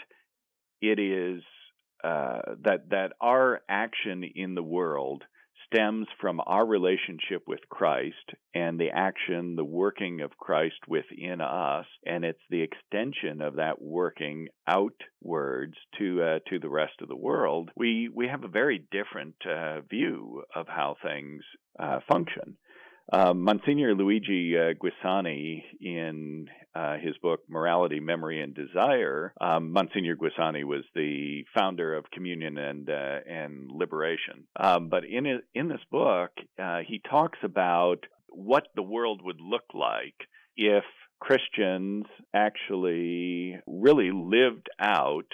it 0.82 0.98
is 0.98 1.42
uh, 2.04 2.40
that 2.64 2.90
that 2.90 3.12
our 3.20 3.62
action 3.66 4.24
in 4.34 4.54
the 4.54 4.62
world 4.62 5.24
stems 5.66 6.06
from 6.20 6.40
our 6.44 6.64
relationship 6.64 7.42
with 7.46 7.60
Christ 7.68 8.14
and 8.54 8.78
the 8.78 8.90
action, 8.94 9.56
the 9.56 9.64
working 9.64 10.20
of 10.20 10.36
Christ 10.36 10.76
within 10.88 11.40
us, 11.40 11.86
and 12.04 12.24
it's 12.24 12.42
the 12.50 12.62
extension 12.62 13.42
of 13.42 13.56
that 13.56 13.80
working 13.80 14.48
outwards 14.66 15.74
to 15.98 16.22
uh, 16.22 16.38
to 16.48 16.58
the 16.58 16.68
rest 16.68 16.94
of 17.00 17.08
the 17.08 17.16
world. 17.16 17.70
We 17.76 18.08
we 18.12 18.28
have 18.28 18.44
a 18.44 18.48
very 18.48 18.84
different 18.90 19.36
uh, 19.46 19.80
view 19.82 20.42
of 20.54 20.66
how 20.68 20.96
things 21.02 21.42
uh, 21.78 22.00
function. 22.08 22.56
Uh, 23.12 23.32
Monsignor 23.34 23.94
Luigi 23.94 24.56
uh, 24.56 24.74
Giussani, 24.74 25.62
in 25.80 26.48
uh, 26.74 26.96
his 26.98 27.16
book 27.18 27.40
Morality, 27.48 28.00
Memory, 28.00 28.42
and 28.42 28.54
Desire, 28.54 29.32
um, 29.40 29.72
Monsignor 29.72 30.16
Giussani 30.16 30.64
was 30.64 30.82
the 30.94 31.44
founder 31.56 31.94
of 31.94 32.10
Communion 32.10 32.58
and 32.58 32.90
uh, 32.90 33.18
and 33.28 33.70
Liberation. 33.70 34.44
Um, 34.58 34.88
but 34.88 35.04
in 35.04 35.40
in 35.54 35.68
this 35.68 35.80
book, 35.90 36.30
uh, 36.58 36.80
he 36.86 37.00
talks 37.08 37.38
about 37.44 38.00
what 38.28 38.64
the 38.74 38.82
world 38.82 39.20
would 39.22 39.40
look 39.40 39.72
like 39.72 40.14
if 40.56 40.84
Christians 41.20 42.04
actually 42.34 43.58
really 43.66 44.10
lived 44.12 44.68
out 44.80 45.26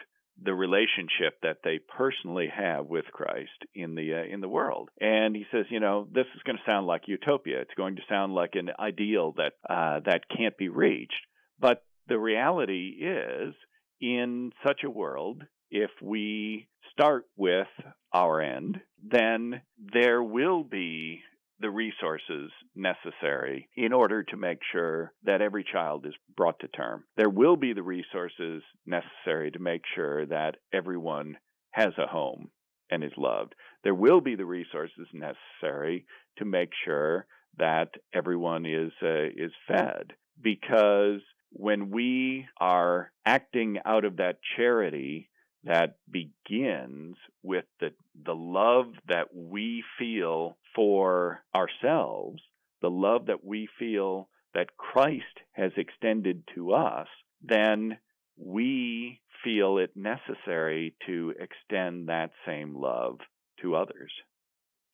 the 0.43 0.55
relationship 0.55 1.39
that 1.43 1.59
they 1.65 1.79
personally 1.79 2.49
have 2.55 2.87
with 2.87 3.05
Christ 3.13 3.51
in 3.75 3.95
the 3.95 4.15
uh, 4.15 4.35
in 4.35 4.41
the 4.41 4.49
world. 4.49 4.91
And 5.01 5.35
he 5.37 5.45
says, 5.53 5.67
you 5.71 5.81
know, 5.81 6.07
this 6.13 6.27
is 6.35 6.43
going 6.45 6.57
to 6.57 6.71
sound 6.71 6.87
like 6.87 7.03
utopia. 7.07 7.61
It's 7.61 7.75
going 7.77 7.97
to 7.97 8.03
sound 8.09 8.35
like 8.35 8.55
an 8.55 8.71
ideal 8.79 9.35
that 9.37 9.53
uh, 9.69 10.01
that 10.05 10.29
can't 10.37 10.57
be 10.57 10.69
reached. 10.69 11.13
But 11.61 11.85
the 12.09 12.19
reality 12.19 12.97
is, 13.01 13.55
in 14.01 14.53
such 14.67 14.81
a 14.85 14.91
world, 14.91 15.43
if 15.71 15.91
we 16.03 16.69
start 16.93 17.25
with 17.37 17.69
our 18.13 18.41
end, 18.41 18.81
then 19.03 19.63
there 19.93 20.23
will 20.23 20.65
be 20.65 21.21
the 21.63 21.71
resources 21.71 22.51
necessary 22.75 23.69
in 23.77 23.93
order 23.93 24.23
to 24.25 24.37
make 24.37 24.59
sure 24.73 25.13
that 25.25 25.41
every 25.41 25.65
child 25.65 26.05
is 26.07 26.15
brought 26.37 26.59
to 26.61 26.69
term. 26.69 27.05
There 27.17 27.31
will 27.31 27.57
be 27.57 27.73
the 27.73 27.83
resources 27.83 28.63
necessary 28.85 29.51
to 29.53 29.59
make 29.59 29.83
sure 29.95 30.27
that 30.27 30.57
everyone 30.73 31.39
has 31.71 31.93
a 31.99 32.07
home 32.07 32.51
and 32.91 33.03
is 33.03 33.13
loved. 33.17 33.55
There 33.85 33.95
will 33.95 34.21
be 34.21 34.35
the 34.35 34.45
resources 34.45 35.07
necessary 35.15 36.05
to 36.39 36.45
make 36.45 36.71
sure 36.85 37.27
that 37.59 37.91
everyone 38.15 38.67
is 38.67 38.93
uh, 39.03 39.27
is 39.37 39.53
fed 39.69 40.13
because 40.41 41.21
when 41.51 41.91
we 41.91 42.47
are 42.61 43.13
acting 43.27 43.79
out 43.85 44.05
of 44.05 44.17
that 44.17 44.39
charity 44.57 45.29
that 45.65 45.97
begins 46.11 47.17
with 47.43 47.65
the 47.81 47.91
the 48.25 48.35
love 48.35 48.87
that 49.09 49.35
we 49.35 49.85
feel 49.99 50.57
for 50.75 51.43
ourselves, 51.55 52.43
the 52.81 52.91
love 52.91 53.27
that 53.27 53.45
we 53.45 53.69
feel 53.79 54.29
that 54.55 54.77
Christ 54.77 55.41
has 55.53 55.73
extended 55.77 56.43
to 56.55 56.73
us, 56.73 57.09
then 57.43 57.99
we 58.37 59.21
feel 59.45 59.79
it 59.79 59.91
necessary 59.97 60.95
to 61.07 61.35
extend 61.39 62.09
that 62.09 62.31
same 62.47 62.77
love 62.77 63.19
to 63.61 63.77
others. 63.77 64.13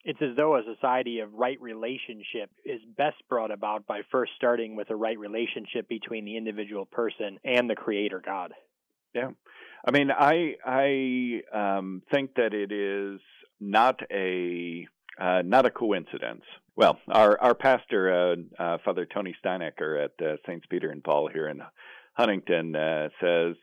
It's 0.04 0.22
as 0.22 0.36
though 0.36 0.56
a 0.56 0.62
society 0.74 1.20
of 1.20 1.34
right 1.34 1.60
relationship 1.60 2.50
is 2.64 2.80
best 2.96 3.16
brought 3.28 3.50
about 3.50 3.86
by 3.86 4.02
first 4.10 4.32
starting 4.36 4.76
with 4.76 4.90
a 4.90 4.96
right 4.96 5.18
relationship 5.18 5.88
between 5.88 6.24
the 6.24 6.36
individual 6.36 6.86
person 6.86 7.38
and 7.44 7.68
the 7.68 7.74
creator 7.74 8.22
God. 8.24 8.52
Yeah. 9.14 9.30
I 9.86 9.90
mean, 9.90 10.10
I 10.10 10.54
I 10.64 11.42
um, 11.52 12.02
think 12.10 12.34
that 12.34 12.52
it 12.54 12.72
is 12.72 13.20
not 13.60 14.00
a 14.10 14.86
uh, 15.20 15.42
not 15.44 15.66
a 15.66 15.70
coincidence. 15.70 16.42
Well, 16.76 16.98
our 17.08 17.40
our 17.40 17.54
pastor, 17.54 18.36
uh, 18.58 18.62
uh, 18.62 18.78
Father 18.84 19.06
Tony 19.06 19.34
Steinacker 19.44 20.04
at 20.04 20.24
uh, 20.24 20.36
Saints 20.46 20.66
Peter 20.68 20.90
and 20.90 21.02
Paul 21.02 21.28
here 21.32 21.48
in 21.48 21.60
Huntington, 22.14 22.76
uh, 22.76 23.08
says 23.20 23.56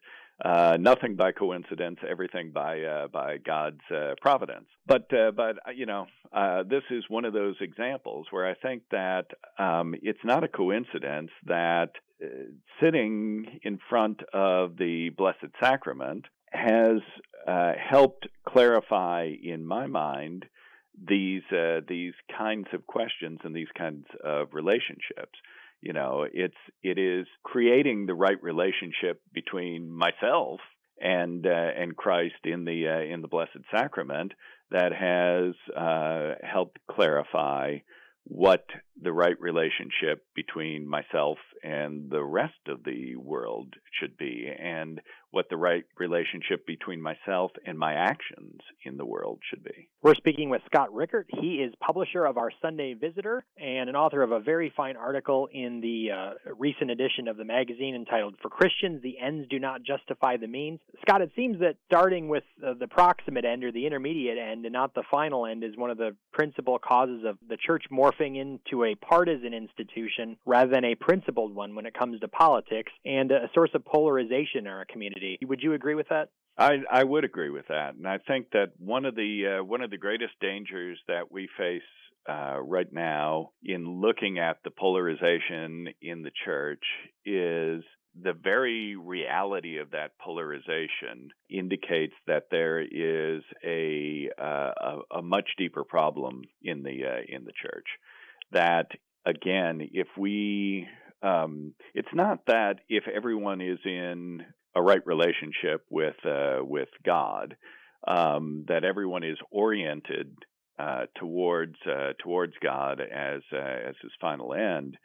uh, 0.44 0.77
nothing 0.80 1.15
by 1.15 1.32
coincidence, 1.32 2.00
everything 2.08 2.51
by 2.51 2.82
uh, 2.82 3.08
by 3.08 3.38
God's 3.38 3.80
uh, 3.89 4.15
providence. 4.22 4.68
But 4.86 5.12
uh, 5.13 5.32
but 5.32 5.58
uh, 5.65 5.72
you 5.74 5.86
know, 5.86 6.08
uh, 6.34 6.63
this 6.63 6.84
is 6.92 7.06
one 7.08 7.24
of 7.24 7.34
those 7.34 7.56
examples 7.62 8.27
where 8.32 8.46
I 8.46 8.54
think 8.56 8.84
that 8.92 9.27
um, 9.58 9.96
it's 10.01 10.20
not 10.24 10.44
a 10.44 10.50
coincidence 10.50 11.32
that 11.46 11.92
sitting 12.82 13.60
in 13.63 13.80
front 13.89 14.22
of 14.34 14.77
the 14.77 15.10
Blessed 15.18 15.51
Sacrament 15.62 16.25
has 16.51 17.01
helped 17.46 18.27
clarify 18.48 19.30
in 19.42 19.65
my 19.65 19.88
mind 19.88 20.46
these 21.08 21.44
these 21.88 22.13
kinds 22.38 22.68
of 22.74 22.86
questions 22.88 23.39
and 23.44 23.56
these 23.56 23.72
kinds 23.77 24.06
of 24.24 24.50
relationships 24.54 25.39
you 25.86 25.94
know 25.94 26.25
it's 26.34 26.58
it 26.84 26.98
is 26.98 27.27
creating 27.44 28.08
the 28.08 28.15
right 28.15 28.42
relationship 28.42 29.22
between 29.32 29.89
myself 29.89 30.60
and 31.00 31.46
uh, 31.46 31.50
and 31.50 31.96
Christ 31.96 32.44
in 32.44 32.65
the 32.65 32.88
uh, 32.88 33.13
in 33.13 33.22
the 33.22 33.27
blessed 33.27 33.60
sacrament 33.74 34.34
that 34.72 34.92
has 34.92 35.54
uh, 35.77 36.34
helped 36.44 36.80
clarify 36.89 37.77
what 38.24 38.65
the 39.01 39.11
right 39.11 39.39
relationship 39.39 40.25
between 40.35 40.87
myself 40.87 41.37
and 41.63 42.09
the 42.09 42.23
rest 42.23 42.53
of 42.67 42.83
the 42.83 43.15
world 43.15 43.73
should 43.99 44.17
be 44.17 44.47
and 44.57 45.01
what 45.31 45.49
the 45.49 45.57
right 45.57 45.83
relationship 45.97 46.65
between 46.65 47.01
myself 47.01 47.51
and 47.65 47.77
my 47.77 47.93
actions 47.93 48.61
in 48.85 48.95
the 48.95 49.05
world 49.05 49.39
should 49.49 49.61
be. 49.63 49.89
We're 50.01 50.15
speaking 50.15 50.49
with 50.49 50.61
Scott 50.65 50.93
Richert. 50.93 51.27
He 51.41 51.55
is 51.55 51.73
publisher 51.85 52.25
of 52.25 52.37
our 52.37 52.51
Sunday 52.61 52.93
Visitor 52.93 53.43
and 53.57 53.89
an 53.89 53.97
author 53.97 54.21
of 54.23 54.31
a 54.31 54.39
very 54.39 54.71
fine 54.77 54.95
article 54.95 55.49
in 55.51 55.81
the 55.81 56.11
uh, 56.11 56.53
recent 56.57 56.89
edition 56.89 57.27
of 57.27 57.35
the 57.35 57.43
magazine 57.43 57.95
entitled 57.95 58.35
For 58.41 58.47
Christians, 58.47 59.01
the 59.03 59.19
Ends 59.19 59.47
Do 59.49 59.59
Not 59.59 59.83
Justify 59.83 60.37
the 60.37 60.47
Means. 60.47 60.79
Scott, 61.01 61.21
it 61.21 61.31
seems 61.35 61.59
that 61.59 61.75
starting 61.85 62.29
with 62.29 62.43
uh, 62.65 62.73
the 62.79 62.87
proximate 62.87 63.43
end 63.43 63.65
or 63.65 63.73
the 63.73 63.85
intermediate 63.85 64.37
end 64.37 64.65
and 64.65 64.71
not 64.71 64.93
the 64.93 65.03
final 65.11 65.45
end 65.45 65.65
is 65.65 65.75
one 65.75 65.89
of 65.89 65.97
the 65.97 66.15
principal 66.31 66.79
causes 66.79 67.23
of 67.27 67.37
the 67.49 67.57
church 67.57 67.83
morphing 67.91 68.39
into 68.39 68.85
a 68.85 68.85
partisan 68.94 69.54
institution 69.54 70.38
rather 70.46 70.70
than 70.70 70.86
a 70.86 70.94
principled 70.94 71.56
one 71.56 71.74
when 71.74 71.88
it 71.88 71.98
comes 71.98 72.20
to 72.20 72.27
politics 72.27 72.92
and 73.04 73.32
a 73.32 73.50
source 73.56 73.72
of 73.74 73.84
polarization 73.84 74.60
in 74.60 74.68
our 74.68 74.86
community. 74.86 75.39
Would 75.44 75.62
you 75.63 75.74
agree 75.74 75.96
with 75.96 76.10
that? 76.10 76.30
I, 76.58 76.77
I 76.92 77.04
would 77.04 77.24
agree 77.25 77.50
with 77.50 77.68
that, 77.68 77.96
and 77.96 78.08
I 78.08 78.20
think 78.20 78.51
that 78.51 78.74
one 78.77 79.06
of 79.06 79.15
the 79.15 79.60
uh, 79.60 79.63
one 79.63 79.82
of 79.82 79.89
the 79.89 79.98
greatest 79.98 80.34
dangers 80.39 80.98
that 81.08 81.30
we 81.30 81.50
face 81.58 81.82
uh, 82.30 82.60
right 82.62 82.92
now 82.92 83.51
in 83.63 84.00
looking 84.01 84.39
at 84.39 84.58
the 84.63 84.72
polarization 84.72 85.89
in 86.01 86.24
the 86.24 86.32
church 86.46 86.84
is 87.25 87.84
the 88.22 88.34
very 88.34 88.96
reality 88.96 89.77
of 89.77 89.92
that 89.92 90.18
polarization 90.20 91.30
indicates 91.50 92.13
that 92.27 92.48
there 92.50 92.80
is 92.80 93.44
a 93.63 94.30
uh, 94.42 94.72
a, 94.77 95.18
a, 95.18 95.22
much 95.22 95.50
deeper 95.58 95.84
problem 95.84 96.44
in 96.63 96.84
the 96.84 97.04
uh, 97.06 97.22
in 97.27 97.44
the 97.44 97.51
church. 97.51 97.86
That 98.55 98.88
again, 99.25 99.89
if 99.93 100.07
we 100.17 100.88
um, 101.21 101.74
it's 101.93 102.13
not 102.13 102.45
that 102.47 102.75
if 102.88 103.03
everyone 103.13 103.59
is 103.59 103.79
in 103.83 104.45
a 104.75 104.81
right 104.81 105.05
relationship 105.05 105.85
with 105.89 106.15
uh, 106.25 106.59
with 106.62 106.89
God, 107.05 107.57
um, 108.07 108.63
that 108.69 108.85
everyone 108.85 109.25
is 109.25 109.38
oriented 109.51 110.33
uh, 110.79 111.07
towards 111.19 111.75
uh, 111.85 112.13
towards 112.24 112.53
God 112.63 113.01
as 113.01 113.41
uh, 113.53 113.89
as 113.89 113.95
his 114.01 114.12
final 114.21 114.53
end, 114.53 114.95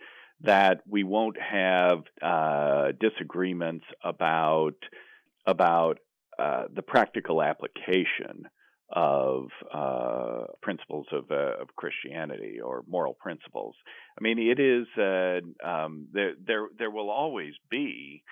that 0.42 0.82
we 0.88 1.02
won't 1.02 1.36
have 1.40 1.98
uh, 2.22 2.92
disagreements 3.00 3.84
about 4.04 4.76
about 5.44 5.98
uh, 6.38 6.64
the 6.72 6.82
practical 6.82 7.42
application 7.42 8.44
of 8.92 9.48
uh, 9.72 10.44
principles 10.62 11.06
of, 11.12 11.30
uh, 11.30 11.60
of 11.62 11.68
Christianity 11.76 12.60
or 12.60 12.84
moral 12.88 13.14
principles. 13.14 13.74
I 14.18 14.22
mean, 14.22 14.38
it 14.38 14.58
is 14.58 14.86
uh, 14.98 15.40
um, 15.66 16.08
there. 16.12 16.32
There 16.44 16.66
there 16.78 16.90
will 16.90 17.10
always 17.10 17.54
be 17.70 18.22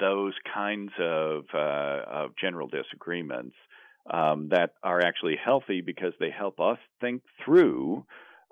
those 0.00 0.34
kinds 0.54 0.92
of 1.00 1.44
uh, 1.54 2.00
of 2.10 2.30
general 2.40 2.68
disagreements 2.68 3.54
um, 4.10 4.48
that 4.50 4.74
are 4.82 5.00
actually 5.00 5.36
healthy 5.42 5.80
because 5.80 6.12
they 6.18 6.30
help 6.30 6.60
us 6.60 6.78
think 7.00 7.22
through 7.44 8.04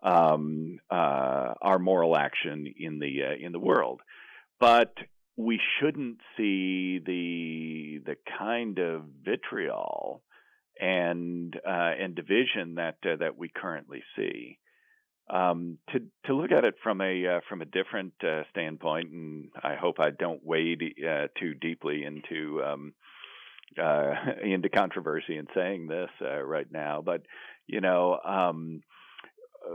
um, 0.02 0.78
uh, 0.90 1.54
our 1.60 1.78
moral 1.78 2.16
action 2.16 2.72
in 2.78 2.98
the 2.98 3.22
uh, 3.24 3.46
in 3.46 3.52
the 3.52 3.58
world. 3.58 4.00
But 4.58 4.94
we 5.36 5.60
shouldn't 5.78 6.18
see 6.36 6.98
the 6.98 8.02
the 8.04 8.16
kind 8.38 8.78
of 8.78 9.04
vitriol 9.24 10.22
and 10.80 11.54
uh, 11.56 11.92
and 12.00 12.14
division 12.14 12.76
that 12.76 12.96
uh, 13.04 13.16
that 13.20 13.36
we 13.36 13.48
currently 13.48 14.02
see. 14.16 14.58
Um, 15.28 15.78
to 15.92 16.00
to 16.26 16.34
look 16.34 16.50
at 16.50 16.64
it 16.64 16.74
from 16.82 17.00
a 17.00 17.26
uh, 17.26 17.40
from 17.48 17.62
a 17.62 17.66
different 17.66 18.14
uh, 18.22 18.42
standpoint, 18.50 19.10
and 19.10 19.50
I 19.62 19.76
hope 19.76 20.00
I 20.00 20.10
don't 20.10 20.44
wade 20.44 20.82
uh, 21.06 21.28
too 21.38 21.54
deeply 21.54 22.04
into 22.04 22.62
um, 22.64 22.94
uh, 23.80 24.14
into 24.42 24.68
controversy 24.68 25.36
in 25.36 25.46
saying 25.54 25.86
this 25.86 26.10
right 26.20 26.70
now, 26.70 27.02
but 27.04 27.22
you 27.66 27.80
know. 27.80 28.18
Um, 28.24 28.82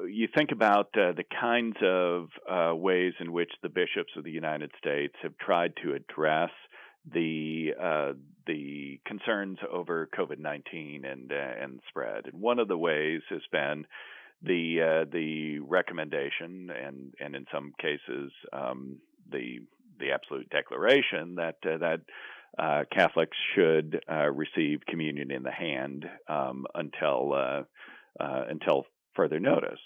you 0.10 0.28
think 0.36 0.52
about 0.52 0.94
the 0.94 1.24
kinds 1.40 1.78
of 1.84 2.80
ways 2.82 3.14
in 3.20 3.32
which 3.32 3.52
the 3.62 3.70
bishops 3.70 4.12
of 4.18 4.24
the 4.24 4.32
United 4.32 4.72
States 4.80 5.14
have 5.22 5.38
tried 5.38 5.74
to 5.84 5.94
address 5.94 6.50
the 7.14 7.70
uh, 7.80 8.14
the 8.46 9.00
concerns 9.06 9.58
over 9.72 10.08
COVID 10.18 10.40
nineteen 10.40 11.06
and 11.06 11.32
uh, 11.32 11.64
and 11.64 11.80
spread. 11.90 12.26
And 12.26 12.42
one 12.42 12.60
of 12.60 12.68
the 12.68 12.78
ways 12.78 13.22
has 13.30 13.42
been 13.52 13.86
the 14.42 14.82
uh, 14.82 15.06
the 15.12 15.60
recommendation 15.60 16.70
and 16.70 17.14
and 17.20 17.36
in 17.36 17.46
some 17.52 17.74
cases 17.80 18.32
um, 18.54 18.98
the 19.32 19.60
the 20.00 20.12
absolute 20.12 20.50
declaration 20.50 21.36
that 21.36 21.58
uh, 21.66 21.78
that 21.78 22.02
uh, 22.58 22.84
Catholics 22.92 23.38
should 23.56 24.02
uh, 24.10 24.30
receive 24.30 24.80
communion 24.88 25.32
in 25.32 25.44
the 25.44 25.52
hand 25.52 26.06
um, 26.28 26.66
until 26.74 27.66
until 28.20 28.86
further 29.16 29.40
notice. 29.40 29.80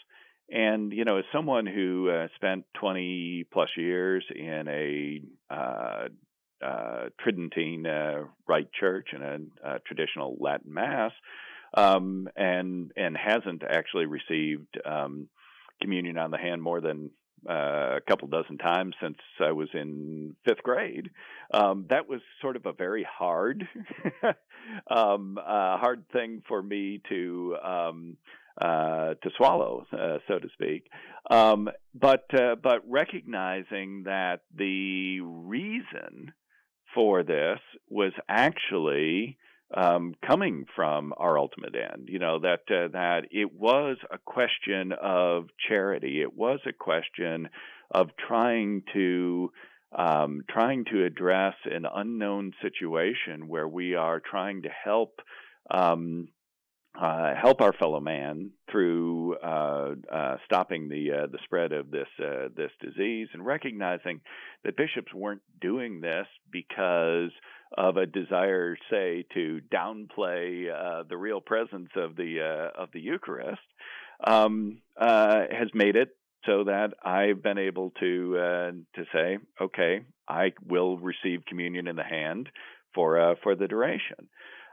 And 0.52 0.92
you 0.92 1.06
know, 1.06 1.18
as 1.18 1.26
someone 1.32 1.66
who 1.66 2.10
uh, 2.10 2.28
spent 2.36 2.66
20 2.80 3.46
plus 3.52 3.70
years 3.78 4.24
in 4.34 4.68
a 4.68 5.54
uh, 5.54 6.08
uh, 6.66 7.10
Tridentine 7.20 7.86
uh, 7.86 8.24
Rite 8.48 8.72
Church 8.74 9.10
and 9.14 9.52
a, 9.64 9.80
traditional 9.80 10.38
Latin 10.40 10.74
Mass, 10.74 11.12
um, 11.76 12.28
and 12.36 12.92
and 12.96 13.18
hasn't 13.18 13.64
actually 13.64 14.06
received 14.06 14.78
um, 14.86 15.28
communion 15.82 16.18
on 16.18 16.32
the 16.32 16.38
hand 16.38 16.62
more 16.62 16.82
than 16.82 17.12
uh, 17.50 17.98
a 17.98 18.02
couple 18.08 18.28
dozen 18.28 18.58
times 18.58 18.96
since 19.02 19.18
I 19.40 19.52
was 19.52 19.70
in 19.74 20.36
fifth 20.46 20.64
grade. 20.64 21.10
Um, 21.54 21.86
that 21.90 22.10
was 22.10 22.22
sort 22.42 22.56
of 22.56 22.66
a 22.66 22.74
very 22.74 23.08
hard, 23.10 23.68
um, 24.92 25.38
uh, 25.38 25.78
hard 25.78 26.04
thing 26.12 26.44
for 26.48 26.62
me 26.62 27.02
to 27.10 27.56
um, 27.64 28.18
uh, 28.60 29.14
to 29.22 29.30
swallow, 29.38 29.86
uh, 29.94 30.18
so 30.28 30.38
to 30.38 30.50
speak. 30.54 30.90
Um, 31.30 31.70
but 31.94 32.26
uh, 32.34 32.56
but 32.62 32.82
recognizing 32.90 34.04
that 34.04 34.42
the 34.54 35.22
reason 35.22 36.34
for 36.94 37.24
this 37.24 37.60
was 37.90 38.14
actually 38.28 39.38
um, 39.74 40.16
coming 40.26 40.66
from 40.76 41.14
our 41.18 41.38
ultimate 41.38 41.76
end. 41.76 42.10
You 42.10 42.20
know 42.20 42.40
that 42.40 42.62
uh, 42.70 42.88
that 42.94 43.26
it 43.32 43.54
was 43.54 43.98
a 44.12 44.18
question 44.18 44.94
of 45.00 45.46
charity. 45.68 46.22
It 46.22 46.36
was 46.36 46.60
a 46.66 46.74
question 46.74 47.50
of 47.92 48.10
trying 48.28 48.84
to 48.94 49.52
um, 49.96 50.42
trying 50.50 50.86
to 50.86 51.06
address 51.06 51.56
an 51.66 51.86
unknown 51.92 52.54
situation 52.62 53.48
where 53.48 53.68
we 53.68 53.96
are 53.96 54.20
trying 54.20 54.64
to 54.64 54.70
help 54.70 55.20
um, 55.72 56.30
uh, 57.00 57.34
help 57.34 57.62
our 57.62 57.72
fellow 57.72 58.02
man 58.02 58.52
through 58.70 59.38
uh, 59.38 59.96
uh, 60.12 60.36
stopping 60.46 60.90
the 60.90 61.12
uh, 61.12 61.28
the 61.28 61.38
spread 61.46 61.72
of 61.72 61.92
this 61.92 62.08
uh, 62.20 62.50
this 62.56 62.72
disease, 62.82 63.30
and 63.34 63.46
recognizing 63.46 64.20
that 64.66 64.76
bishops 64.76 65.14
weren't 65.14 65.42
doing 65.62 66.02
this 66.02 66.28
because 66.52 67.32
of 67.78 67.96
a 67.98 68.06
desire, 68.06 68.76
say, 68.90 69.24
to 69.34 69.62
downplay 69.74 71.08
the 71.08 71.18
real 71.18 71.40
presence 71.40 71.90
of 71.96 72.16
the 72.18 72.70
of 72.78 72.90
the 72.94 73.00
Eucharist, 73.00 73.62
um, 74.26 74.82
has 74.98 75.70
made 75.74 75.96
it 75.96 76.10
so 76.46 76.66
that 76.66 76.94
I've 77.04 77.42
been 77.42 77.60
able 77.60 77.92
to 78.02 78.34
to 78.96 79.06
say, 79.14 79.38
okay, 79.62 80.02
I 80.28 80.52
will 80.68 80.98
receive 80.98 81.46
communion 81.48 81.88
in 81.88 81.96
the 81.96 82.04
hand 82.04 82.50
for 82.94 83.38
for 83.42 83.56
the 83.56 83.68
duration. 83.70 84.28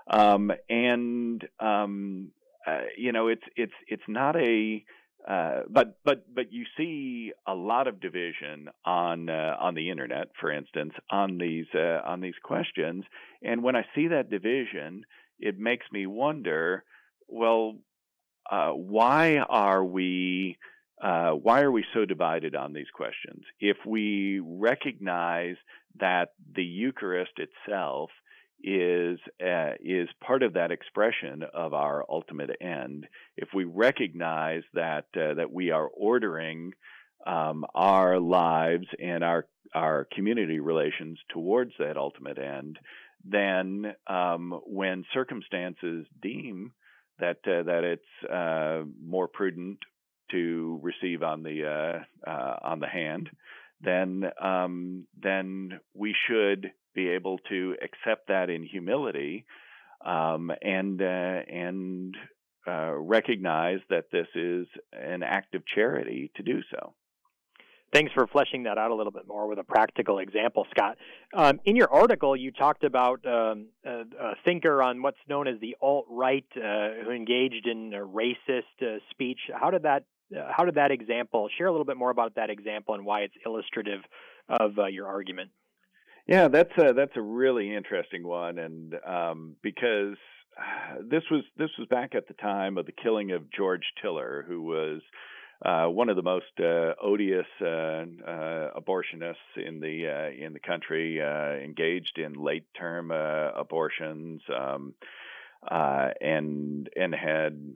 Um, 0.09 0.53
and 0.69 1.47
um, 1.61 2.31
uh, 2.66 2.83
you 2.97 3.12
know, 3.12 3.29
it's 3.29 3.42
it's 3.57 3.73
it's 3.88 4.03
not 4.09 4.37
a 4.37 4.85
uh, 5.27 5.62
but 5.69 5.99
but 6.05 6.33
but 6.33 6.53
you 6.53 6.64
see 6.77 7.33
a 7.47 7.55
lot 7.55 7.88
of 7.88 8.01
division 8.01 8.69
on 8.85 9.29
uh, 9.29 9.57
on 9.59 9.75
the 9.75 9.90
internet, 9.90 10.29
for 10.40 10.53
instance, 10.53 10.92
on 11.11 11.38
these 11.38 11.66
uh, 11.75 12.01
on 12.05 12.21
these 12.21 12.35
questions. 12.42 13.05
And 13.42 13.62
when 13.62 13.75
I 13.75 13.85
see 13.95 14.09
that 14.09 14.31
division, 14.31 15.05
it 15.38 15.59
makes 15.59 15.87
me 15.92 16.07
wonder. 16.07 16.85
Well, 17.29 17.75
uh, 18.51 18.71
why 18.71 19.38
are 19.38 19.85
we 19.85 20.59
uh, 21.03 21.33
why 21.33 21.62
are 21.62 21.73
we 21.73 21.85
so 21.92 22.05
divided 22.05 22.55
on 22.55 22.73
these 22.73 22.90
questions? 22.95 23.42
If 23.59 23.79
we 23.85 24.40
recognize 24.40 25.57
that 25.99 26.31
the 26.55 26.64
Eucharist 26.64 27.33
itself 27.38 28.11
is 28.62 29.19
uh, 29.45 29.73
is 29.81 30.09
part 30.25 30.42
of 30.42 30.55
that 30.55 30.71
expression 30.71 31.42
of 31.55 31.75
our 31.75 32.05
ultimate 32.09 32.51
end. 32.61 33.07
If 33.37 33.49
we 33.55 33.64
recognize 33.64 34.62
that 34.75 35.07
uh, 35.16 35.35
that 35.35 35.53
we 35.53 35.71
are 35.71 35.87
ordering 35.87 36.73
um, 37.27 37.64
our 37.75 38.19
lives 38.19 38.87
and 39.01 39.23
our 39.23 39.47
our 39.75 40.07
community 40.14 40.61
relations 40.61 41.19
towards 41.33 41.73
that 41.79 41.97
ultimate 41.97 42.38
end, 42.38 42.79
then 43.25 43.95
um, 44.07 44.61
when 44.66 45.05
circumstances 45.12 46.07
deem 46.23 46.73
that 47.19 47.38
uh, 47.47 47.62
that 47.64 47.85
it's 47.85 48.31
uh, 48.31 48.85
more 49.05 49.29
prudent 49.29 49.79
to 50.31 50.81
receive 50.83 51.23
on 51.23 51.42
the 51.42 51.64
uh, 51.66 52.31
uh, 52.31 52.57
on 52.62 52.81
the 52.81 52.88
hand, 52.88 53.29
then 53.81 54.25
um, 54.40 55.07
then 55.21 55.81
we 55.95 56.14
should 56.29 56.71
be 56.97 57.11
able 57.11 57.39
to 57.51 57.77
accept 57.83 58.29
that 58.29 58.51
in 58.51 58.65
humility 58.65 59.45
um, 60.05 60.51
and 60.63 61.01
uh, 61.01 61.05
and 61.05 62.17
uh, 62.67 62.93
recognize 62.95 63.79
that 63.91 64.07
this 64.11 64.27
is 64.35 64.67
an 64.93 65.23
act 65.23 65.55
of 65.55 65.63
charity 65.67 66.33
to 66.37 66.43
do 66.43 66.63
so. 66.71 66.95
Thanks 67.93 68.13
for 68.13 68.27
fleshing 68.27 68.65
that 68.65 68.79
out 68.79 68.91
a 68.91 68.95
little 68.95 69.13
bit 69.13 69.29
more 69.29 69.47
with 69.47 69.61
a 69.61 69.65
practical 69.65 70.19
example, 70.19 70.67
Scott. 70.71 70.99
Um, 71.33 71.61
in 71.65 71.77
your 71.77 71.91
article, 71.93 72.37
you 72.37 72.51
talked 72.51 72.83
about 72.83 73.25
um, 73.25 73.69
a, 73.85 74.01
a, 74.01 74.35
thinker 74.45 74.83
on 74.83 75.03
what's 75.03 75.21
known 75.29 75.47
as 75.47 75.61
the 75.61 75.77
alt 75.81 76.07
right 76.11 76.45
uh, 76.57 77.05
who 77.05 77.13
engaged 77.13 77.67
in 77.67 77.93
racist 77.93 78.83
uh, 78.83 78.99
speech. 79.11 79.39
How 79.55 79.71
did 79.71 79.85
that 79.85 80.05
uh, 80.37 80.51
how 80.55 80.65
did 80.65 80.75
that 80.75 80.91
example 80.91 81.49
share 81.57 81.69
a 81.69 81.71
little 81.71 81.85
bit 81.85 81.97
more 81.97 82.11
about 82.11 82.35
that 82.35 82.51
example 82.51 82.95
and 82.95 83.05
why 83.05 83.21
it's 83.21 83.35
illustrative 83.45 84.01
of 84.49 84.79
uh, 84.79 84.87
your 84.87 85.07
argument? 85.07 85.51
Yeah, 86.27 86.49
that's 86.49 86.77
a 86.77 86.93
that's 86.93 87.17
a 87.17 87.23
really 87.23 87.73
interesting 87.73 88.27
one, 88.27 88.59
and 88.59 88.95
um, 89.07 89.57
because 89.62 90.17
this 91.01 91.23
was 91.31 91.43
this 91.57 91.71
was 91.79 91.87
back 91.89 92.17
at 92.17 92.27
the 92.27 92.35
time 92.35 92.79
of 92.79 92.87
the 92.87 92.93
killing 92.93 93.31
of 93.31 93.51
George 93.51 93.93
Tiller, 94.03 94.45
who 94.49 94.62
was 94.62 95.03
uh, 95.65 95.87
one 95.87 96.09
of 96.09 96.17
the 96.17 96.23
most 96.23 96.47
uh, 96.59 96.95
odious 97.03 97.47
uh, 97.61 97.67
uh 97.67 98.71
abortionists 98.77 99.57
in 99.57 99.79
the 99.79 100.09
uh, 100.09 100.45
in 100.45 100.53
the 100.53 100.59
country, 100.59 101.23
uh, 101.23 101.62
engaged 101.65 102.19
in 102.19 102.33
late 102.33 102.67
term 102.77 103.12
abortions, 103.12 104.43
um, 104.55 104.95
and 105.71 106.91
and 106.97 107.15
had 107.15 107.75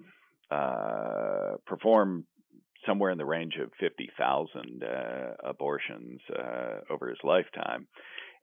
performed 1.67 2.25
somewhere 2.85 3.11
in 3.11 3.19
the 3.19 3.25
range 3.25 3.55
of 3.63 3.71
fifty 3.79 4.11
thousand 4.19 4.83
abortions 5.45 6.21
over 6.91 7.09
his 7.09 7.19
lifetime 7.23 7.87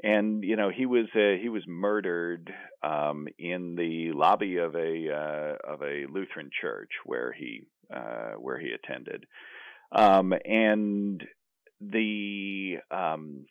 and 0.03 0.43
you 0.43 0.55
know 0.55 0.69
he 0.69 0.85
was 0.85 1.05
uh, 1.15 1.41
he 1.41 1.49
was 1.49 1.63
murdered 1.67 2.51
um, 2.83 3.27
in 3.39 3.75
the 3.75 4.11
lobby 4.13 4.57
of 4.57 4.75
a 4.75 5.09
uh, 5.11 5.73
of 5.73 5.81
a 5.81 6.05
Lutheran 6.11 6.49
church 6.61 6.91
where 7.05 7.31
he 7.31 7.63
uh, 7.93 8.33
where 8.39 8.59
he 8.59 8.71
attended, 8.71 9.25
um, 9.91 10.33
and 10.45 11.23
the 11.81 12.77
um, 12.91 13.45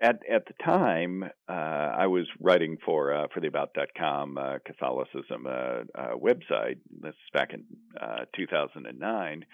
at 0.00 0.20
at 0.30 0.46
the 0.46 0.54
time, 0.64 1.24
uh, 1.48 1.52
I 1.52 2.06
was 2.06 2.26
writing 2.40 2.76
for 2.84 3.14
uh, 3.14 3.26
for 3.32 3.40
the 3.40 3.48
About.com 3.48 4.36
uh, 4.38 4.58
Catholicism 4.66 5.46
uh, 5.46 5.50
uh, 5.50 6.14
website. 6.16 6.78
This 7.00 7.14
is 7.14 7.30
back 7.32 7.54
in 7.54 7.64
uh, 8.00 8.24
2009, 8.36 9.46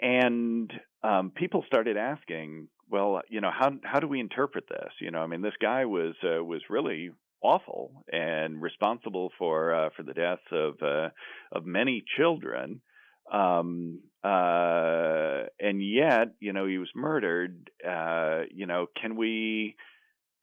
and 0.00 0.72
um, 1.02 1.30
people 1.34 1.64
started 1.66 1.96
asking, 1.96 2.68
"Well, 2.90 3.22
you 3.28 3.40
know, 3.40 3.50
how 3.50 3.72
how 3.84 4.00
do 4.00 4.08
we 4.08 4.20
interpret 4.20 4.68
this? 4.68 4.92
You 5.00 5.10
know, 5.10 5.20
I 5.20 5.26
mean, 5.26 5.42
this 5.42 5.56
guy 5.60 5.84
was 5.84 6.14
was 6.22 6.62
really 6.70 7.10
awful 7.42 8.04
and 8.12 8.60
responsible 8.60 9.30
for 9.38 9.90
for 9.96 10.02
the 10.02 10.14
deaths 10.14 10.42
of 10.50 10.80
of 11.52 11.66
many 11.66 12.04
children." 12.16 12.80
Um, 13.30 14.00
uh, 14.22 15.44
and 15.60 15.82
yet, 15.82 16.34
you 16.40 16.52
know, 16.52 16.66
he 16.66 16.78
was 16.78 16.88
murdered. 16.94 17.70
Uh, 17.86 18.42
you 18.50 18.66
know, 18.66 18.86
can 19.00 19.16
we 19.16 19.76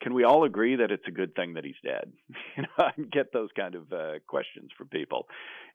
can 0.01 0.13
we 0.13 0.23
all 0.23 0.43
agree 0.43 0.75
that 0.77 0.91
it's 0.91 1.07
a 1.07 1.11
good 1.11 1.35
thing 1.35 1.53
that 1.53 1.63
he's 1.63 1.75
dead? 1.83 2.11
you 2.57 2.63
know, 2.63 2.69
I 2.77 2.91
get 3.11 3.33
those 3.33 3.49
kind 3.55 3.75
of 3.75 3.91
uh, 3.91 4.19
questions 4.27 4.69
from 4.77 4.87
people, 4.87 5.27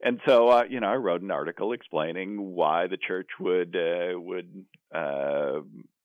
and 0.03 0.21
so 0.27 0.49
uh, 0.49 0.65
you 0.69 0.81
know, 0.81 0.89
I 0.89 0.97
wrote 0.97 1.23
an 1.23 1.31
article 1.31 1.73
explaining 1.73 2.55
why 2.55 2.87
the 2.87 2.99
church 2.99 3.29
would 3.41 3.77
uh, 3.77 4.19
would 4.19 4.65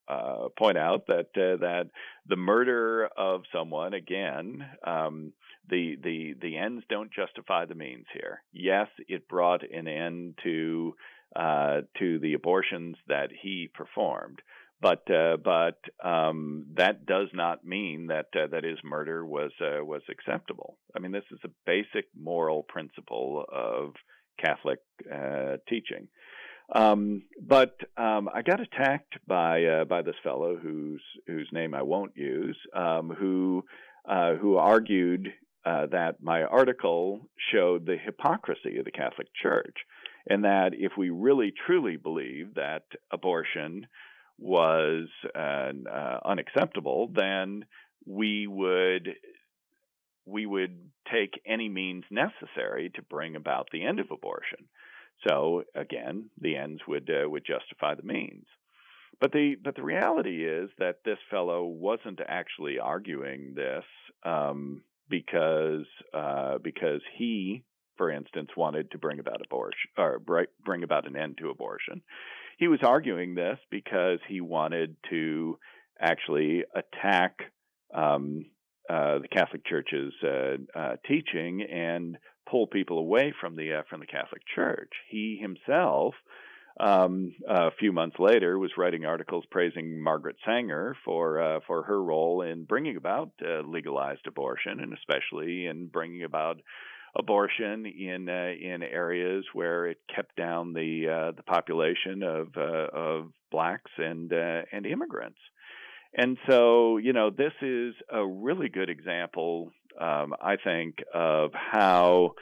uh, 0.08 0.50
point 0.58 0.78
out 0.78 1.08
that 1.08 1.30
uh, 1.36 1.58
that 1.62 1.86
the 2.28 2.36
murder 2.36 3.10
of 3.18 3.44
someone 3.54 3.94
again, 3.94 4.66
um, 4.86 5.34
the 5.70 5.96
the 6.04 6.36
the 6.42 6.58
ends 6.58 6.84
don't 6.90 7.12
justify 7.14 7.66
the 7.66 7.76
means 7.76 8.06
here. 8.14 8.44
Yes, 8.52 8.88
it 9.08 9.28
brought 9.28 9.64
an 9.64 9.88
end 9.88 10.38
to 10.44 10.96
uh, 11.36 11.82
to 12.00 12.20
the 12.20 12.34
abortions 12.34 12.98
that 13.08 13.30
he 13.42 13.70
performed. 13.74 14.40
But 14.82 15.10
uh, 15.10 15.38
but 15.38 15.80
um, 16.04 16.66
that 16.76 17.06
does 17.06 17.30
not 17.34 17.66
mean 17.66 18.08
that 18.08 18.28
uh, 18.36 18.48
that 18.48 18.66
his 18.66 18.80
murder 18.84 19.26
was 19.26 19.52
was 19.60 20.02
acceptable. 20.10 20.78
I 20.96 21.00
mean, 21.00 21.14
this 21.14 21.24
is 21.32 21.40
a 21.46 21.50
basic 21.66 22.08
moral 22.20 22.64
principle 22.64 23.46
of 23.50 23.94
Catholic 24.38 24.80
teaching. 25.70 26.10
Um, 26.72 27.24
but 27.42 27.76
um, 27.98 28.30
I 28.34 28.42
got 28.42 28.62
attacked 28.62 29.16
by 29.28 29.64
uh, 29.66 29.86
by 29.86 30.02
this 30.02 30.16
fellow 30.24 30.56
whose 30.56 31.02
whose 31.28 31.50
name 31.52 31.74
I 31.74 31.82
won't 31.82 32.16
use, 32.16 32.58
um, 32.74 33.10
who 33.10 33.64
who 34.06 34.58
argued 34.58 35.34
that 35.66 36.16
my 36.22 36.44
article 36.44 37.22
showed 37.52 37.86
the 37.86 37.98
hypocrisy 37.98 38.78
of 38.78 38.86
the 38.86 38.92
Catholic 38.92 39.28
Church 39.42 39.78
and 40.28 40.44
that 40.44 40.72
if 40.74 40.94
we 40.98 41.10
really 41.10 41.54
truly 41.66 41.98
believe 41.98 42.56
that 42.56 42.84
abortion 43.12 43.88
was 44.40 45.08
uh, 45.36 45.72
uh, 45.90 46.20
unacceptable, 46.26 47.10
then 47.14 47.66
we 48.06 48.48
would 48.48 49.16
we 50.26 50.46
would 50.46 50.78
take 51.12 51.42
any 51.46 51.68
means 51.68 52.06
necessary 52.10 52.90
to 52.96 53.02
bring 53.02 53.36
about 53.36 53.68
the 53.72 53.86
end 53.86 54.00
of 54.00 54.10
abortion. 54.10 54.60
So 55.28 55.64
again, 55.76 56.30
the 56.40 56.58
ends 56.58 56.82
would 56.88 57.10
uh, 57.10 57.30
would 57.30 57.46
justify 57.46 57.96
the 57.96 58.04
means. 58.04 58.46
But 59.22 59.32
the 59.32 59.56
but 59.64 59.76
the 59.76 59.84
reality 59.84 60.46
is 60.46 60.70
that 60.80 61.00
this 61.06 61.20
fellow 61.30 61.66
wasn't 61.66 62.20
actually 62.28 62.80
arguing 62.80 63.54
this 63.56 63.86
um, 64.24 64.84
because 65.10 65.86
uh, 66.14 66.58
because 66.62 67.02
he 67.18 67.64
for 67.98 68.12
instance, 68.12 68.50
wanted 68.56 68.92
to 68.92 68.98
bring 68.98 69.20
about 69.20 69.42
abortion 69.44 69.90
or 69.98 70.20
bring 70.20 70.84
about 70.84 71.08
an 71.08 71.16
end 71.16 71.38
to 71.38 71.50
abortion. 71.50 72.02
He 72.58 72.68
was 72.68 72.80
arguing 72.84 73.36
this 73.36 73.58
because 73.70 74.20
he 74.28 74.42
wanted 74.42 74.96
to 75.10 75.58
actually 76.00 76.64
attack 76.76 77.40
um, 77.94 78.46
uh, 78.90 79.20
the 79.20 79.28
Catholic 79.32 79.66
Church's 79.66 80.14
uh, 80.24 80.58
uh, 80.78 80.96
teaching 81.08 81.62
and 81.62 82.18
pull 82.50 82.68
people 82.68 82.98
away 82.98 83.34
from 83.40 83.56
the 83.56 83.74
uh, 83.74 83.82
from 83.90 84.00
the 84.00 84.06
Catholic 84.06 84.42
Church. 84.56 84.92
He 85.10 85.38
himself. 85.42 86.16
Um, 86.80 87.36
a 87.48 87.70
few 87.80 87.92
months 87.92 88.16
later, 88.18 88.58
was 88.58 88.72
writing 88.78 89.06
articles 89.06 89.46
praising 89.52 90.02
Margaret 90.02 90.38
Sanger 90.44 90.96
for 91.06 91.40
uh, 91.40 91.60
for 91.68 91.84
her 91.84 92.04
role 92.04 92.42
in 92.42 92.64
bringing 92.64 92.98
about 92.98 93.30
uh, 93.46 93.62
legalized 93.62 94.26
abortion, 94.26 94.80
and 94.80 94.92
especially 94.94 95.68
in 95.68 95.86
bringing 95.88 96.24
about 96.24 96.62
abortion 97.16 97.86
in 97.86 98.28
uh, 98.28 98.52
in 98.60 98.82
areas 98.82 99.46
where 99.54 99.86
it 99.86 100.00
kept 100.16 100.36
down 100.36 100.74
the 100.74 101.08
uh, 101.08 101.32
the 101.36 101.44
population 101.44 102.24
of 102.24 102.48
uh, 102.58 102.88
of 102.92 103.32
blacks 103.52 103.92
and 103.98 104.34
and 104.34 104.86
immigrants. 104.88 105.40
And 106.16 106.38
so, 106.48 106.98
you 106.98 107.12
know, 107.12 107.32
this 107.32 107.54
is 107.62 107.96
a 108.12 108.24
really 108.26 108.70
good 108.70 108.90
example, 108.90 109.72
um, 110.00 110.34
I 110.42 110.56
think, 110.64 110.98
of 111.14 111.52
how 111.54 112.34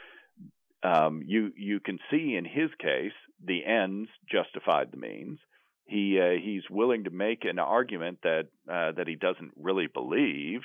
um, 0.82 1.22
you 1.26 1.52
you 1.56 1.80
can 1.80 1.98
see 2.10 2.34
in 2.36 2.44
his 2.44 2.70
case 2.80 3.12
the 3.44 3.64
ends 3.64 4.08
justified 4.30 4.88
the 4.90 4.96
means. 4.96 5.38
He 5.84 6.18
uh, 6.20 6.40
he's 6.42 6.62
willing 6.70 7.04
to 7.04 7.10
make 7.10 7.44
an 7.44 7.58
argument 7.58 8.18
that 8.22 8.48
uh, 8.70 8.92
that 8.92 9.06
he 9.06 9.16
doesn't 9.16 9.52
really 9.56 9.88
believe, 9.92 10.60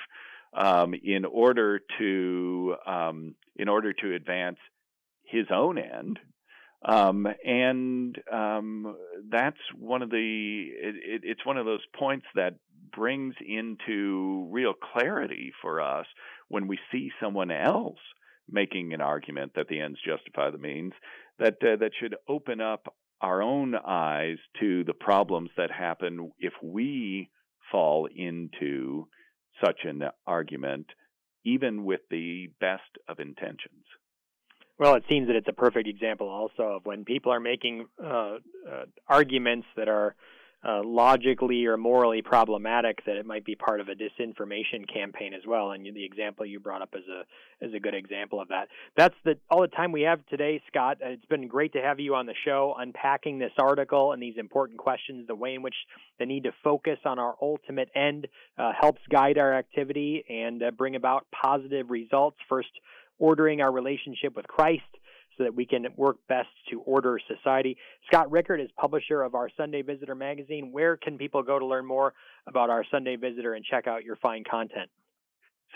um, 0.54 0.94
in 0.94 1.24
order 1.24 1.80
to 1.98 2.76
um, 2.86 3.34
in 3.56 3.68
order 3.68 3.92
to 3.92 4.14
advance 4.14 4.58
his 5.24 5.46
own 5.52 5.78
end. 5.78 6.18
Um, 6.84 7.26
and 7.44 8.16
um, 8.32 8.96
that's 9.28 9.58
one 9.76 10.02
of 10.02 10.10
the 10.10 10.68
it, 10.80 10.94
it, 10.96 11.20
it's 11.24 11.44
one 11.44 11.56
of 11.56 11.66
those 11.66 11.84
points 11.98 12.26
that 12.36 12.54
brings 12.94 13.34
into 13.46 14.48
real 14.50 14.74
clarity 14.74 15.52
for 15.60 15.80
us 15.80 16.06
when 16.48 16.66
we 16.66 16.78
see 16.90 17.10
someone 17.22 17.50
else 17.50 17.98
making 18.50 18.94
an 18.94 19.00
argument 19.00 19.52
that 19.54 19.68
the 19.68 19.80
ends 19.80 19.98
justify 20.04 20.50
the 20.50 20.58
means 20.58 20.92
that 21.38 21.54
uh, 21.62 21.76
that 21.76 21.90
should 22.00 22.16
open 22.28 22.60
up 22.60 22.94
our 23.20 23.42
own 23.42 23.74
eyes 23.74 24.38
to 24.60 24.84
the 24.84 24.94
problems 24.94 25.50
that 25.56 25.70
happen 25.70 26.30
if 26.38 26.52
we 26.62 27.28
fall 27.70 28.08
into 28.14 29.08
such 29.62 29.80
an 29.84 30.02
argument, 30.26 30.86
even 31.44 31.84
with 31.84 32.00
the 32.10 32.48
best 32.60 32.82
of 33.08 33.18
intentions. 33.18 33.84
Well, 34.78 34.94
it 34.94 35.02
seems 35.08 35.26
that 35.26 35.34
it's 35.34 35.48
a 35.48 35.52
perfect 35.52 35.88
example 35.88 36.28
also 36.28 36.76
of 36.76 36.86
when 36.86 37.04
people 37.04 37.32
are 37.32 37.40
making 37.40 37.86
uh, 38.02 38.08
uh, 38.08 38.84
arguments 39.08 39.66
that 39.76 39.88
are 39.88 40.14
uh, 40.66 40.80
logically 40.84 41.66
or 41.66 41.76
morally 41.76 42.20
problematic 42.20 43.04
that 43.06 43.16
it 43.16 43.24
might 43.24 43.44
be 43.44 43.54
part 43.54 43.80
of 43.80 43.88
a 43.88 43.92
disinformation 43.92 44.92
campaign 44.92 45.32
as 45.32 45.42
well. 45.46 45.70
And 45.70 45.84
the 45.84 46.04
example 46.04 46.44
you 46.44 46.58
brought 46.58 46.82
up 46.82 46.94
is 46.94 47.04
a 47.08 47.22
is 47.64 47.74
a 47.74 47.80
good 47.80 47.94
example 47.94 48.40
of 48.40 48.48
that. 48.48 48.68
That's 48.96 49.14
the 49.24 49.38
all 49.50 49.60
the 49.60 49.68
time 49.68 49.92
we 49.92 50.02
have 50.02 50.24
today, 50.26 50.60
Scott. 50.68 50.98
It's 51.00 51.24
been 51.26 51.46
great 51.46 51.72
to 51.74 51.80
have 51.80 52.00
you 52.00 52.14
on 52.14 52.26
the 52.26 52.34
show, 52.44 52.74
unpacking 52.76 53.38
this 53.38 53.52
article 53.58 54.12
and 54.12 54.22
these 54.22 54.36
important 54.36 54.78
questions. 54.78 55.26
The 55.28 55.34
way 55.34 55.54
in 55.54 55.62
which 55.62 55.76
the 56.18 56.26
need 56.26 56.44
to 56.44 56.52
focus 56.64 56.98
on 57.04 57.18
our 57.18 57.36
ultimate 57.40 57.90
end 57.94 58.26
uh, 58.58 58.72
helps 58.78 59.00
guide 59.10 59.38
our 59.38 59.54
activity 59.54 60.24
and 60.28 60.62
uh, 60.62 60.70
bring 60.72 60.96
about 60.96 61.26
positive 61.30 61.90
results. 61.90 62.36
First, 62.48 62.70
ordering 63.18 63.60
our 63.60 63.70
relationship 63.70 64.34
with 64.34 64.46
Christ 64.48 64.82
so 65.38 65.44
that 65.44 65.54
we 65.54 65.64
can 65.64 65.86
work 65.96 66.18
best 66.28 66.48
to 66.70 66.80
order 66.80 67.18
society. 67.28 67.78
Scott 68.08 68.28
Richert 68.28 68.62
is 68.62 68.68
publisher 68.76 69.22
of 69.22 69.34
our 69.34 69.48
Sunday 69.56 69.82
Visitor 69.82 70.14
magazine. 70.14 70.72
Where 70.72 70.96
can 70.96 71.16
people 71.16 71.42
go 71.42 71.58
to 71.58 71.64
learn 71.64 71.86
more 71.86 72.12
about 72.46 72.68
our 72.68 72.84
Sunday 72.90 73.16
Visitor 73.16 73.54
and 73.54 73.64
check 73.64 73.86
out 73.86 74.04
your 74.04 74.16
fine 74.16 74.44
content? 74.48 74.90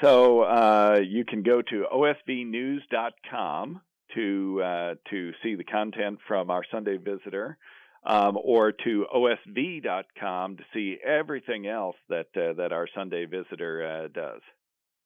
So 0.03 0.43
uh, 0.43 1.01
you 1.07 1.25
can 1.25 1.43
go 1.43 1.63
to 1.63 1.87
osvnews.com 1.93 3.81
to 4.15 4.63
uh, 4.63 4.95
to 5.11 5.33
see 5.43 5.55
the 5.55 5.65
content 5.65 6.19
from 6.27 6.51
our 6.51 6.63
Sunday 6.71 6.97
Visitor. 6.99 7.57
Um, 8.05 8.37
or 8.43 8.73
to 8.73 9.07
osv.com 9.15 10.57
to 10.57 10.65
see 10.75 10.97
everything 11.07 11.69
else 11.69 11.95
that 12.09 12.27
uh, 12.37 12.55
that 12.55 12.73
our 12.73 12.89
Sunday 12.93 13.27
Visitor 13.27 13.87
uh, 13.87 14.09
does. 14.09 14.41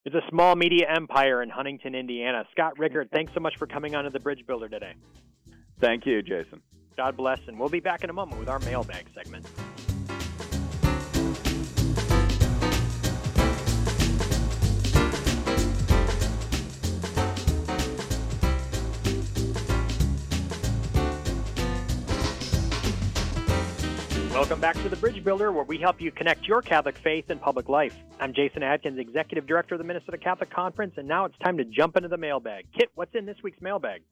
It's 0.07 0.15
a 0.15 0.23
small 0.31 0.55
media 0.55 0.87
empire 0.89 1.43
in 1.43 1.51
Huntington, 1.51 1.97
Indiana. 1.97 2.45
Scott 2.53 2.75
Richert, 2.79 3.11
thanks 3.11 3.35
so 3.35 3.41
much 3.41 3.57
for 3.59 3.67
coming 3.67 3.97
on 3.97 4.05
to 4.05 4.11
the 4.11 4.21
Bridge 4.21 4.47
Builder 4.47 4.69
today. 4.69 4.95
Thank 5.81 6.07
you, 6.07 6.23
Jason. 6.23 6.63
God 6.97 7.17
bless, 7.17 7.41
and 7.49 7.59
we'll 7.59 7.69
be 7.69 7.81
back 7.81 8.05
in 8.05 8.11
a 8.11 8.13
moment 8.13 8.39
with 8.39 8.49
our 8.49 8.61
mailbag 8.61 9.09
segment. 9.13 9.45
Welcome 24.37 24.61
back 24.61 24.75
to 24.83 24.91
the 24.91 24.97
Bridge 24.97 25.25
Builder, 25.25 25.51
where 25.51 25.65
we 25.65 25.79
help 25.79 25.99
you 25.99 26.13
connect 26.13 26.47
your 26.47 26.61
Catholic 26.61 26.99
faith 26.99 27.31
and 27.31 27.41
public 27.41 27.71
life. 27.71 27.97
I'm 28.21 28.35
Jason 28.35 28.63
Adkins, 28.63 28.99
Executive 28.99 29.47
Director 29.47 29.77
of 29.77 29.79
the 29.79 29.85
Minnesota 29.85 30.19
Catholic 30.19 30.51
Conference, 30.51 30.93
and 30.99 31.09
now 31.09 31.25
it's 31.25 31.39
time 31.39 31.57
to 31.57 31.65
jump 31.65 31.97
into 31.97 32.11
the 32.11 32.19
mailbag. 32.19 32.67
Kit, 32.77 32.91
what's 32.95 33.15
in 33.15 33.25
this 33.25 33.39
week's 33.43 33.63
mailbag? 33.63 34.03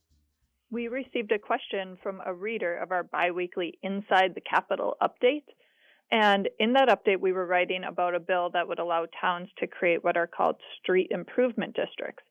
We 0.70 0.88
received 0.88 1.30
a 1.30 1.38
question 1.38 1.98
from 2.02 2.22
a 2.24 2.32
reader 2.32 2.74
of 2.78 2.90
our 2.90 3.02
biweekly 3.02 3.78
Inside 3.82 4.34
the 4.34 4.40
Capitol 4.40 4.96
update, 5.02 5.44
And 6.10 6.48
in 6.58 6.74
that 6.74 6.88
update, 6.88 7.20
we 7.20 7.32
were 7.32 7.46
writing 7.46 7.82
about 7.84 8.14
a 8.14 8.20
bill 8.20 8.50
that 8.54 8.68
would 8.68 8.78
allow 8.78 9.06
towns 9.20 9.48
to 9.58 9.66
create 9.66 10.04
what 10.04 10.16
are 10.16 10.26
called 10.26 10.56
street 10.80 11.08
improvement 11.10 11.76
districts. 11.76 12.22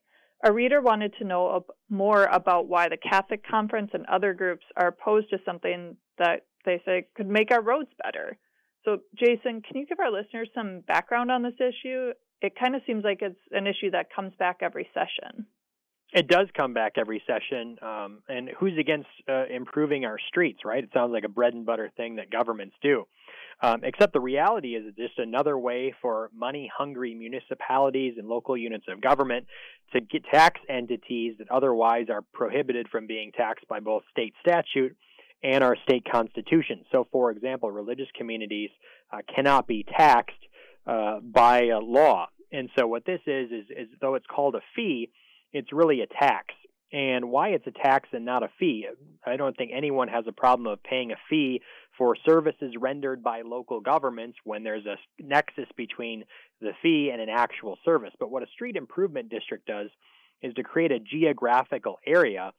A 0.44 0.52
reader 0.52 0.80
wanted 0.80 1.14
to 1.18 1.24
know 1.24 1.64
more 1.88 2.24
about 2.24 2.66
why 2.66 2.88
the 2.88 2.96
Catholic 2.96 3.46
Conference 3.46 3.90
and 3.94 4.04
other 4.06 4.34
groups 4.34 4.64
are 4.76 4.88
opposed 4.88 5.30
to 5.30 5.38
something 5.44 5.96
that 6.18 6.46
they 6.64 6.82
say 6.84 7.06
could 7.16 7.28
make 7.28 7.50
our 7.50 7.62
roads 7.62 7.90
better. 8.02 8.36
So, 8.84 8.98
Jason, 9.14 9.62
can 9.62 9.76
you 9.76 9.86
give 9.86 9.98
our 9.98 10.10
listeners 10.10 10.48
some 10.54 10.80
background 10.86 11.30
on 11.30 11.42
this 11.42 11.54
issue? 11.58 12.12
It 12.42 12.52
kind 12.58 12.76
of 12.76 12.82
seems 12.86 13.02
like 13.02 13.22
it's 13.22 13.38
an 13.50 13.66
issue 13.66 13.90
that 13.92 14.14
comes 14.14 14.32
back 14.38 14.58
every 14.60 14.88
session. 14.92 15.46
It 16.12 16.28
does 16.28 16.46
come 16.56 16.74
back 16.74 16.92
every 16.96 17.22
session. 17.26 17.76
Um, 17.82 18.18
and 18.28 18.50
who's 18.60 18.78
against 18.78 19.08
uh, 19.28 19.46
improving 19.46 20.04
our 20.04 20.18
streets, 20.28 20.60
right? 20.64 20.84
It 20.84 20.90
sounds 20.92 21.12
like 21.12 21.24
a 21.24 21.28
bread 21.28 21.54
and 21.54 21.64
butter 21.64 21.90
thing 21.96 22.16
that 22.16 22.30
governments 22.30 22.76
do. 22.82 23.06
Um, 23.62 23.80
except 23.82 24.12
the 24.12 24.20
reality 24.20 24.74
is 24.74 24.84
it's 24.86 24.96
just 24.96 25.18
another 25.18 25.56
way 25.56 25.94
for 26.02 26.30
money 26.34 26.70
hungry 26.76 27.14
municipalities 27.14 28.14
and 28.18 28.28
local 28.28 28.56
units 28.56 28.84
of 28.88 29.00
government 29.00 29.46
to 29.92 30.00
get 30.00 30.24
tax 30.30 30.60
entities 30.68 31.36
that 31.38 31.50
otherwise 31.50 32.06
are 32.10 32.22
prohibited 32.32 32.88
from 32.88 33.06
being 33.06 33.32
taxed 33.32 33.66
by 33.68 33.80
both 33.80 34.02
state 34.10 34.34
statute 34.40 34.96
and 35.44 35.62
our 35.62 35.76
state 35.84 36.04
constitution. 36.10 36.84
So, 36.90 37.06
for 37.12 37.30
example, 37.30 37.70
religious 37.70 38.08
communities 38.16 38.70
uh, 39.12 39.18
cannot 39.32 39.68
be 39.68 39.84
taxed 39.96 40.32
uh, 40.86 41.20
by 41.20 41.68
law. 41.80 42.28
And 42.50 42.70
so, 42.76 42.86
what 42.86 43.04
this 43.04 43.20
is, 43.26 43.50
is, 43.50 43.66
is 43.70 43.88
though 44.00 44.14
it's 44.14 44.26
called 44.26 44.54
a 44.54 44.62
fee, 44.74 45.10
it's 45.52 45.72
really 45.72 46.00
a 46.00 46.06
tax. 46.06 46.54
And 46.92 47.30
why 47.30 47.48
it's 47.50 47.66
a 47.66 47.72
tax 47.72 48.08
and 48.12 48.24
not 48.24 48.42
a 48.42 48.48
fee, 48.58 48.86
I 49.26 49.36
don't 49.36 49.56
think 49.56 49.72
anyone 49.74 50.08
has 50.08 50.24
a 50.28 50.32
problem 50.32 50.68
of 50.68 50.82
paying 50.82 51.10
a 51.10 51.16
fee 51.28 51.60
for 51.98 52.16
services 52.24 52.72
rendered 52.78 53.22
by 53.22 53.42
local 53.42 53.80
governments 53.80 54.38
when 54.44 54.62
there's 54.62 54.86
a 54.86 54.96
nexus 55.20 55.68
between 55.76 56.24
the 56.60 56.70
fee 56.82 57.10
and 57.12 57.20
an 57.20 57.28
actual 57.28 57.78
service. 57.84 58.12
But 58.18 58.30
what 58.30 58.42
a 58.44 58.46
street 58.54 58.76
improvement 58.76 59.28
district 59.28 59.66
does 59.66 59.90
is 60.40 60.54
to 60.54 60.62
create 60.62 60.92
a 60.92 61.00
geographical 61.00 61.98
area 62.06 62.52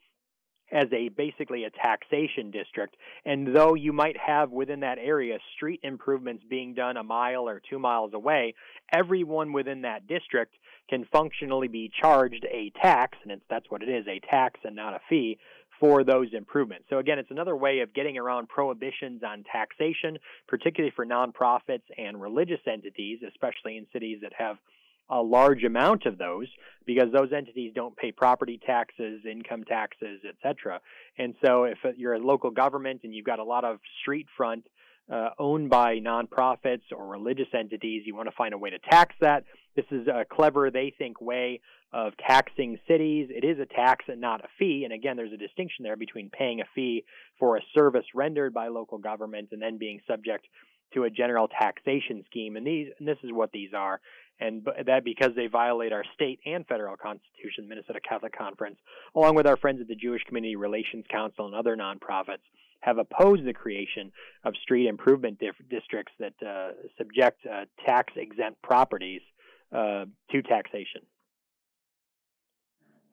as 0.72 0.86
a 0.92 1.10
basically 1.10 1.64
a 1.64 1.70
taxation 1.70 2.52
district. 2.52 2.96
And 3.26 3.56
though 3.56 3.76
you 3.76 3.94
might 3.94 4.18
have 4.18 4.52
within 4.52 4.80
that 4.82 4.98
area 4.98 5.38
street 5.56 5.80
improvements 5.84 6.44
being 6.50 6.74
done 6.74 6.98
a 6.98 7.04
mile 7.04 7.48
or 7.48 7.62
two 7.70 7.80
miles 7.80 8.14
away, 8.14 8.56
everyone 8.94 9.54
within 9.54 9.82
that 9.82 10.08
district 10.08 10.56
can 10.90 11.06
functionally 11.12 11.68
be 11.68 11.92
charged 12.02 12.46
a 12.52 12.72
tax, 12.82 13.18
and 13.24 13.42
that's 13.50 13.70
what 13.70 13.82
it 13.82 13.90
is, 13.90 14.06
a 14.08 14.20
tax 14.30 14.60
and 14.64 14.76
not 14.76 14.94
a 14.94 15.00
fee 15.10 15.38
for 15.80 16.04
those 16.04 16.28
improvements. 16.34 16.86
So 16.90 17.00
again, 17.00 17.20
it's 17.20 17.32
another 17.32 17.56
way 17.56 17.80
of 17.80 17.94
getting 17.94 18.18
around 18.18 18.48
prohibitions 18.48 19.22
on 19.24 19.44
taxation, 19.52 20.18
particularly 20.48 20.94
for 20.96 21.06
nonprofits 21.06 21.84
and 21.98 22.22
religious 22.22 22.62
entities, 22.72 23.20
especially 23.28 23.78
in 23.78 23.86
cities 23.92 24.20
that 24.22 24.32
have 24.38 24.58
a 25.10 25.22
large 25.22 25.64
amount 25.64 26.06
of 26.06 26.18
those 26.18 26.48
because 26.86 27.12
those 27.14 27.32
entities 27.36 27.72
don't 27.76 27.96
pay 27.96 28.12
property 28.12 28.60
taxes, 28.66 29.22
income 29.30 29.64
taxes, 29.64 30.22
etc. 30.28 30.80
And 31.18 31.36
so 31.44 31.64
if 31.66 31.78
you're 31.98 32.14
a 32.14 32.20
local 32.20 32.52
government 32.52 33.02
and 33.04 33.14
you've 33.14 33.26
got 33.26 33.40
a 33.40 33.44
lot 33.44 33.64
of 33.64 33.80
street 34.02 34.28
front 34.38 34.66
uh, 35.12 35.30
owned 35.38 35.70
by 35.70 35.98
nonprofits 36.00 36.84
or 36.96 37.08
religious 37.08 37.48
entities, 37.58 38.04
you 38.06 38.16
want 38.16 38.28
to 38.28 38.36
find 38.36 38.54
a 38.54 38.58
way 38.58 38.72
to 38.72 38.80
tax 38.80 39.16
that. 39.22 39.44
This 39.76 39.86
is 39.92 40.08
a 40.08 40.26
clever, 40.26 40.72
they 40.72 40.94
think, 40.98 41.22
way 41.22 41.62
of 41.94 42.14
taxing 42.18 42.78
cities. 42.88 43.30
It 43.30 43.46
is 43.46 43.60
a 43.60 43.66
tax 43.66 44.06
and 44.08 44.20
not 44.20 44.44
a 44.44 44.48
fee. 44.58 44.84
And 44.84 44.94
again, 44.94 45.16
there's 45.16 45.34
a 45.34 45.38
distinction 45.38 45.84
there 45.84 45.96
between 45.96 46.30
paying 46.30 46.62
a 46.62 46.66
fee 46.74 47.04
for 47.40 47.58
a 47.58 47.62
service 47.74 48.06
rendered 48.14 48.54
by 48.54 48.68
local 48.68 48.98
government 48.98 49.50
and 49.52 49.62
then 49.62 49.78
being 49.78 50.00
subject 50.08 50.46
to 50.94 51.04
a 51.04 51.10
general 51.10 51.48
taxation 51.48 52.24
scheme. 52.26 52.56
And 52.56 52.66
these, 52.66 52.88
and 53.00 53.08
this 53.08 53.18
is 53.24 53.32
what 53.32 53.52
these 53.52 53.72
are 53.76 54.00
and 54.40 54.68
that 54.86 55.04
because 55.04 55.32
they 55.36 55.48
violate 55.48 55.94
our 55.94 56.04
state 56.14 56.40
and 56.46 56.68
federal 56.68 56.98
constitution, 56.98 57.68
Minnesota 57.68 58.00
Catholic 58.08 58.38
Conference, 58.38 58.78
along 59.16 59.36
with 59.36 59.48
our 59.48 59.58
friends 59.58 59.80
at 59.82 59.88
the 59.88 59.96
Jewish 59.96 60.24
Community 60.24 60.56
Relations 60.56 61.06
Council 61.10 61.46
and 61.46 61.56
other 61.56 61.76
nonprofits, 61.76 62.44
have 62.82 62.98
opposed 62.98 63.46
the 63.46 63.54
creation 63.54 64.12
of 64.44 64.54
street 64.62 64.88
improvement 64.88 65.40
dif- 65.40 65.56
districts 65.70 66.14
that 66.20 66.34
uh, 66.46 66.72
subject 66.98 67.46
uh, 67.46 67.66
tax 67.86 68.14
exempt 68.16 68.62
properties 68.62 69.22
uh, 69.72 70.06
to 70.32 70.42
taxation. 70.44 71.02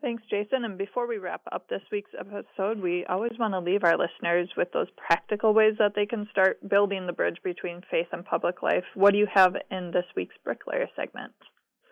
Thanks, 0.03 0.25
Jason. 0.29 0.65
And 0.65 0.77
before 0.77 1.07
we 1.07 1.19
wrap 1.19 1.43
up 1.53 1.69
this 1.69 1.83
week's 1.93 2.11
episode, 2.19 2.81
we 2.81 3.07
always 3.07 3.39
want 3.39 3.55
to 3.55 3.61
leave 3.61 3.85
our 3.85 3.97
listeners 3.97 4.51
with 4.57 4.73
those 4.73 4.89
practical 4.97 5.55
ways 5.55 5.75
that 5.79 5.93
they 5.95 6.07
can 6.07 6.29
start 6.33 6.59
building 6.69 7.07
the 7.07 7.13
bridge 7.13 7.39
between 7.45 7.83
faith 7.89 8.09
and 8.11 8.25
public 8.25 8.65
life. 8.65 8.83
What 8.95 9.13
do 9.13 9.19
you 9.19 9.29
have 9.33 9.55
in 9.71 9.93
this 9.93 10.05
week's 10.17 10.35
Bricklayer 10.43 10.89
segment? 10.97 11.33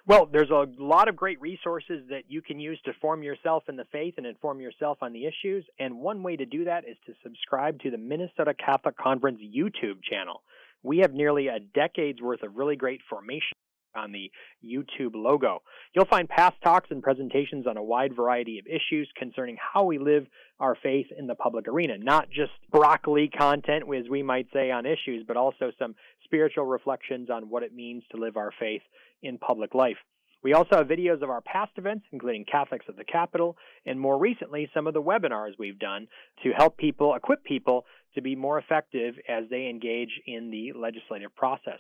Well, 0.09 0.27
there's 0.27 0.51
a 0.51 0.67
lot 0.77 1.07
of 1.07 1.15
great 1.15 1.41
resources 1.41 2.03
that 2.09 2.25
you 2.27 2.43
can 2.43 2.59
use 2.59 2.81
to 2.85 2.93
form 3.01 3.23
yourself 3.23 3.63
in 3.69 3.77
the 3.77 3.87
faith 3.93 4.15
and 4.17 4.27
inform 4.27 4.61
yourself 4.61 4.99
on 5.03 5.13
the 5.13 5.27
issues. 5.27 5.65
And 5.79 5.99
one 5.99 6.25
way 6.25 6.37
to 6.37 6.47
do 6.47 6.65
that 6.65 6.89
is 6.89 6.97
to 7.07 7.13
subscribe 7.23 7.79
to 7.83 7.93
the 7.93 7.99
Minnesota 7.99 8.55
Catholic 8.55 8.97
Conference 8.99 9.39
YouTube 9.41 10.03
channel. 10.03 10.43
We 10.83 10.99
have 10.99 11.15
nearly 11.15 11.47
a 11.47 11.61
decade's 11.61 12.21
worth 12.21 12.43
of 12.43 12.57
really 12.57 12.75
great 12.75 13.03
formation 13.09 13.57
on 13.95 14.13
the 14.13 14.31
YouTube 14.65 15.15
logo. 15.15 15.63
You'll 15.95 16.05
find 16.05 16.29
past 16.29 16.57
talks 16.63 16.91
and 16.91 17.03
presentations 17.03 17.67
on 17.67 17.77
a 17.77 17.83
wide 17.83 18.15
variety 18.15 18.59
of 18.59 18.67
issues 18.67 19.11
concerning 19.17 19.57
how 19.59 19.85
we 19.85 19.99
live 19.99 20.27
our 20.59 20.77
faith 20.83 21.07
in 21.17 21.27
the 21.27 21.35
public 21.35 21.69
arena, 21.69 21.99
not 21.99 22.29
just 22.31 22.53
broccoli 22.71 23.29
content, 23.29 23.85
as 23.97 24.09
we 24.09 24.23
might 24.23 24.47
say, 24.53 24.71
on 24.71 24.87
issues, 24.87 25.25
but 25.27 25.37
also 25.37 25.73
some 25.79 25.95
spiritual 26.25 26.67
reflections 26.67 27.29
on 27.31 27.49
what 27.49 27.63
it 27.63 27.75
means 27.75 28.03
to 28.11 28.17
live 28.17 28.37
our 28.37 28.53
faith 28.59 28.83
in 29.23 29.39
public 29.39 29.75
life. 29.75 29.97
We 30.43 30.55
also 30.55 30.77
have 30.77 30.87
videos 30.87 31.23
of 31.23 31.29
our 31.29 31.43
past 31.43 31.73
events, 31.77 32.07
including 32.13 32.47
Catholics 32.51 32.87
of 32.89 32.97
the 32.97 33.05
Capitol, 33.05 33.57
and 33.85 34.01
more 34.01 34.19
recently, 34.19 34.71
some 34.73 34.87
of 34.87 34.95
the 34.95 35.03
webinars 35.03 35.53
we've 35.59 35.79
done 35.79 36.09
to 36.43 36.53
help 36.53 36.79
people, 36.79 37.15
equip 37.15 37.45
people 37.45 37.85
to 38.15 38.23
be 38.23 38.35
more 38.35 38.59
effective 38.59 39.15
as 39.29 39.45
they 39.51 39.69
engage 39.69 40.21
in 40.27 40.51
the 40.51 40.73
legislative 40.79 41.35
process. 41.37 41.79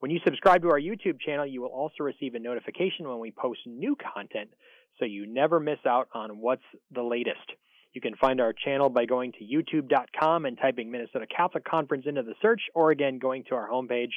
When 0.00 0.10
you 0.10 0.20
subscribe 0.24 0.62
to 0.62 0.68
our 0.68 0.80
YouTube 0.80 1.20
channel, 1.20 1.46
you 1.46 1.62
will 1.62 1.68
also 1.68 2.02
receive 2.04 2.34
a 2.34 2.38
notification 2.38 3.08
when 3.08 3.18
we 3.18 3.30
post 3.30 3.60
new 3.66 3.96
content 3.96 4.50
so 4.98 5.04
you 5.04 5.26
never 5.26 5.58
miss 5.58 5.78
out 5.86 6.08
on 6.12 6.40
what's 6.40 6.62
the 6.94 7.02
latest. 7.02 7.52
You 7.94 8.02
can 8.02 8.14
find 8.14 8.40
our 8.40 8.52
channel 8.52 8.90
by 8.90 9.06
going 9.06 9.32
to 9.32 9.44
youtube.com 9.44 10.44
and 10.44 10.58
typing 10.58 10.90
Minnesota 10.90 11.26
Catholic 11.34 11.64
Conference 11.64 12.04
into 12.06 12.22
the 12.22 12.34
search, 12.42 12.60
or 12.74 12.90
again, 12.90 13.18
going 13.18 13.44
to 13.44 13.54
our 13.54 13.70
homepage, 13.70 14.10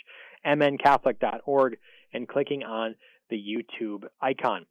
mncatholic.org, 0.46 1.78
and 2.14 2.28
clicking 2.28 2.64
on 2.64 2.96
the 3.30 3.38
YouTube 3.38 4.04
icon. 4.22 4.66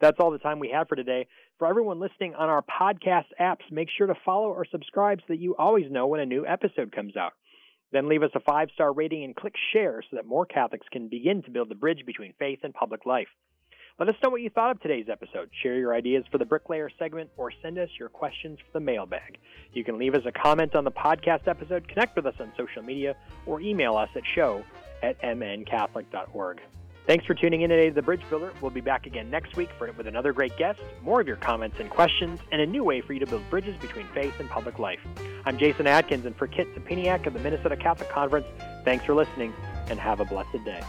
That's 0.00 0.16
all 0.18 0.30
the 0.30 0.38
time 0.38 0.60
we 0.60 0.70
have 0.74 0.88
for 0.88 0.96
today. 0.96 1.26
For 1.58 1.66
everyone 1.66 2.00
listening 2.00 2.34
on 2.34 2.48
our 2.48 2.62
podcast 2.62 3.26
apps, 3.38 3.70
make 3.70 3.88
sure 3.96 4.06
to 4.06 4.14
follow 4.24 4.48
or 4.48 4.64
subscribe 4.64 5.18
so 5.20 5.26
that 5.28 5.38
you 5.38 5.54
always 5.56 5.90
know 5.90 6.06
when 6.06 6.20
a 6.20 6.26
new 6.26 6.46
episode 6.46 6.90
comes 6.90 7.16
out. 7.16 7.34
Then 7.92 8.08
leave 8.08 8.22
us 8.22 8.30
a 8.34 8.40
five 8.40 8.68
star 8.74 8.92
rating 8.92 9.24
and 9.24 9.36
click 9.36 9.54
share 9.72 10.02
so 10.10 10.16
that 10.16 10.26
more 10.26 10.46
Catholics 10.46 10.86
can 10.90 11.08
begin 11.08 11.42
to 11.42 11.50
build 11.50 11.68
the 11.68 11.74
bridge 11.74 12.04
between 12.06 12.32
faith 12.38 12.60
and 12.62 12.74
public 12.74 13.06
life. 13.06 13.28
Let 13.98 14.08
us 14.08 14.14
know 14.22 14.30
what 14.30 14.40
you 14.40 14.48
thought 14.48 14.70
of 14.70 14.80
today's 14.80 15.08
episode. 15.10 15.50
Share 15.62 15.78
your 15.78 15.94
ideas 15.94 16.24
for 16.32 16.38
the 16.38 16.46
Bricklayer 16.46 16.90
segment 16.98 17.30
or 17.36 17.52
send 17.62 17.78
us 17.78 17.90
your 17.98 18.08
questions 18.08 18.58
for 18.58 18.78
the 18.78 18.84
mailbag. 18.84 19.38
You 19.74 19.84
can 19.84 19.98
leave 19.98 20.14
us 20.14 20.22
a 20.24 20.32
comment 20.32 20.74
on 20.74 20.84
the 20.84 20.90
podcast 20.90 21.46
episode, 21.46 21.86
connect 21.86 22.16
with 22.16 22.26
us 22.26 22.34
on 22.40 22.52
social 22.56 22.82
media, 22.82 23.14
or 23.44 23.60
email 23.60 23.94
us 23.96 24.08
at 24.16 24.22
show 24.34 24.64
at 25.02 25.20
mncatholic.org. 25.20 26.60
Thanks 27.04 27.26
for 27.26 27.34
tuning 27.34 27.62
in 27.62 27.70
today 27.70 27.88
to 27.88 27.94
The 27.94 28.00
Bridge 28.00 28.22
Builder. 28.30 28.52
We'll 28.60 28.70
be 28.70 28.80
back 28.80 29.06
again 29.06 29.28
next 29.28 29.56
week 29.56 29.70
for, 29.76 29.90
with 29.90 30.06
another 30.06 30.32
great 30.32 30.56
guest, 30.56 30.78
more 31.02 31.20
of 31.20 31.26
your 31.26 31.36
comments 31.36 31.80
and 31.80 31.90
questions, 31.90 32.38
and 32.52 32.60
a 32.60 32.66
new 32.66 32.84
way 32.84 33.00
for 33.00 33.12
you 33.12 33.18
to 33.18 33.26
build 33.26 33.42
bridges 33.50 33.76
between 33.80 34.06
faith 34.14 34.38
and 34.38 34.48
public 34.48 34.78
life. 34.78 35.00
I'm 35.44 35.58
Jason 35.58 35.88
Adkins, 35.88 36.26
and 36.26 36.36
for 36.36 36.46
Kit 36.46 36.72
Sapiniak 36.76 37.26
of 37.26 37.32
the 37.34 37.40
Minnesota 37.40 37.76
Catholic 37.76 38.08
Conference, 38.08 38.46
thanks 38.84 39.04
for 39.04 39.14
listening, 39.14 39.52
and 39.88 39.98
have 39.98 40.20
a 40.20 40.24
blessed 40.24 40.64
day. 40.64 40.80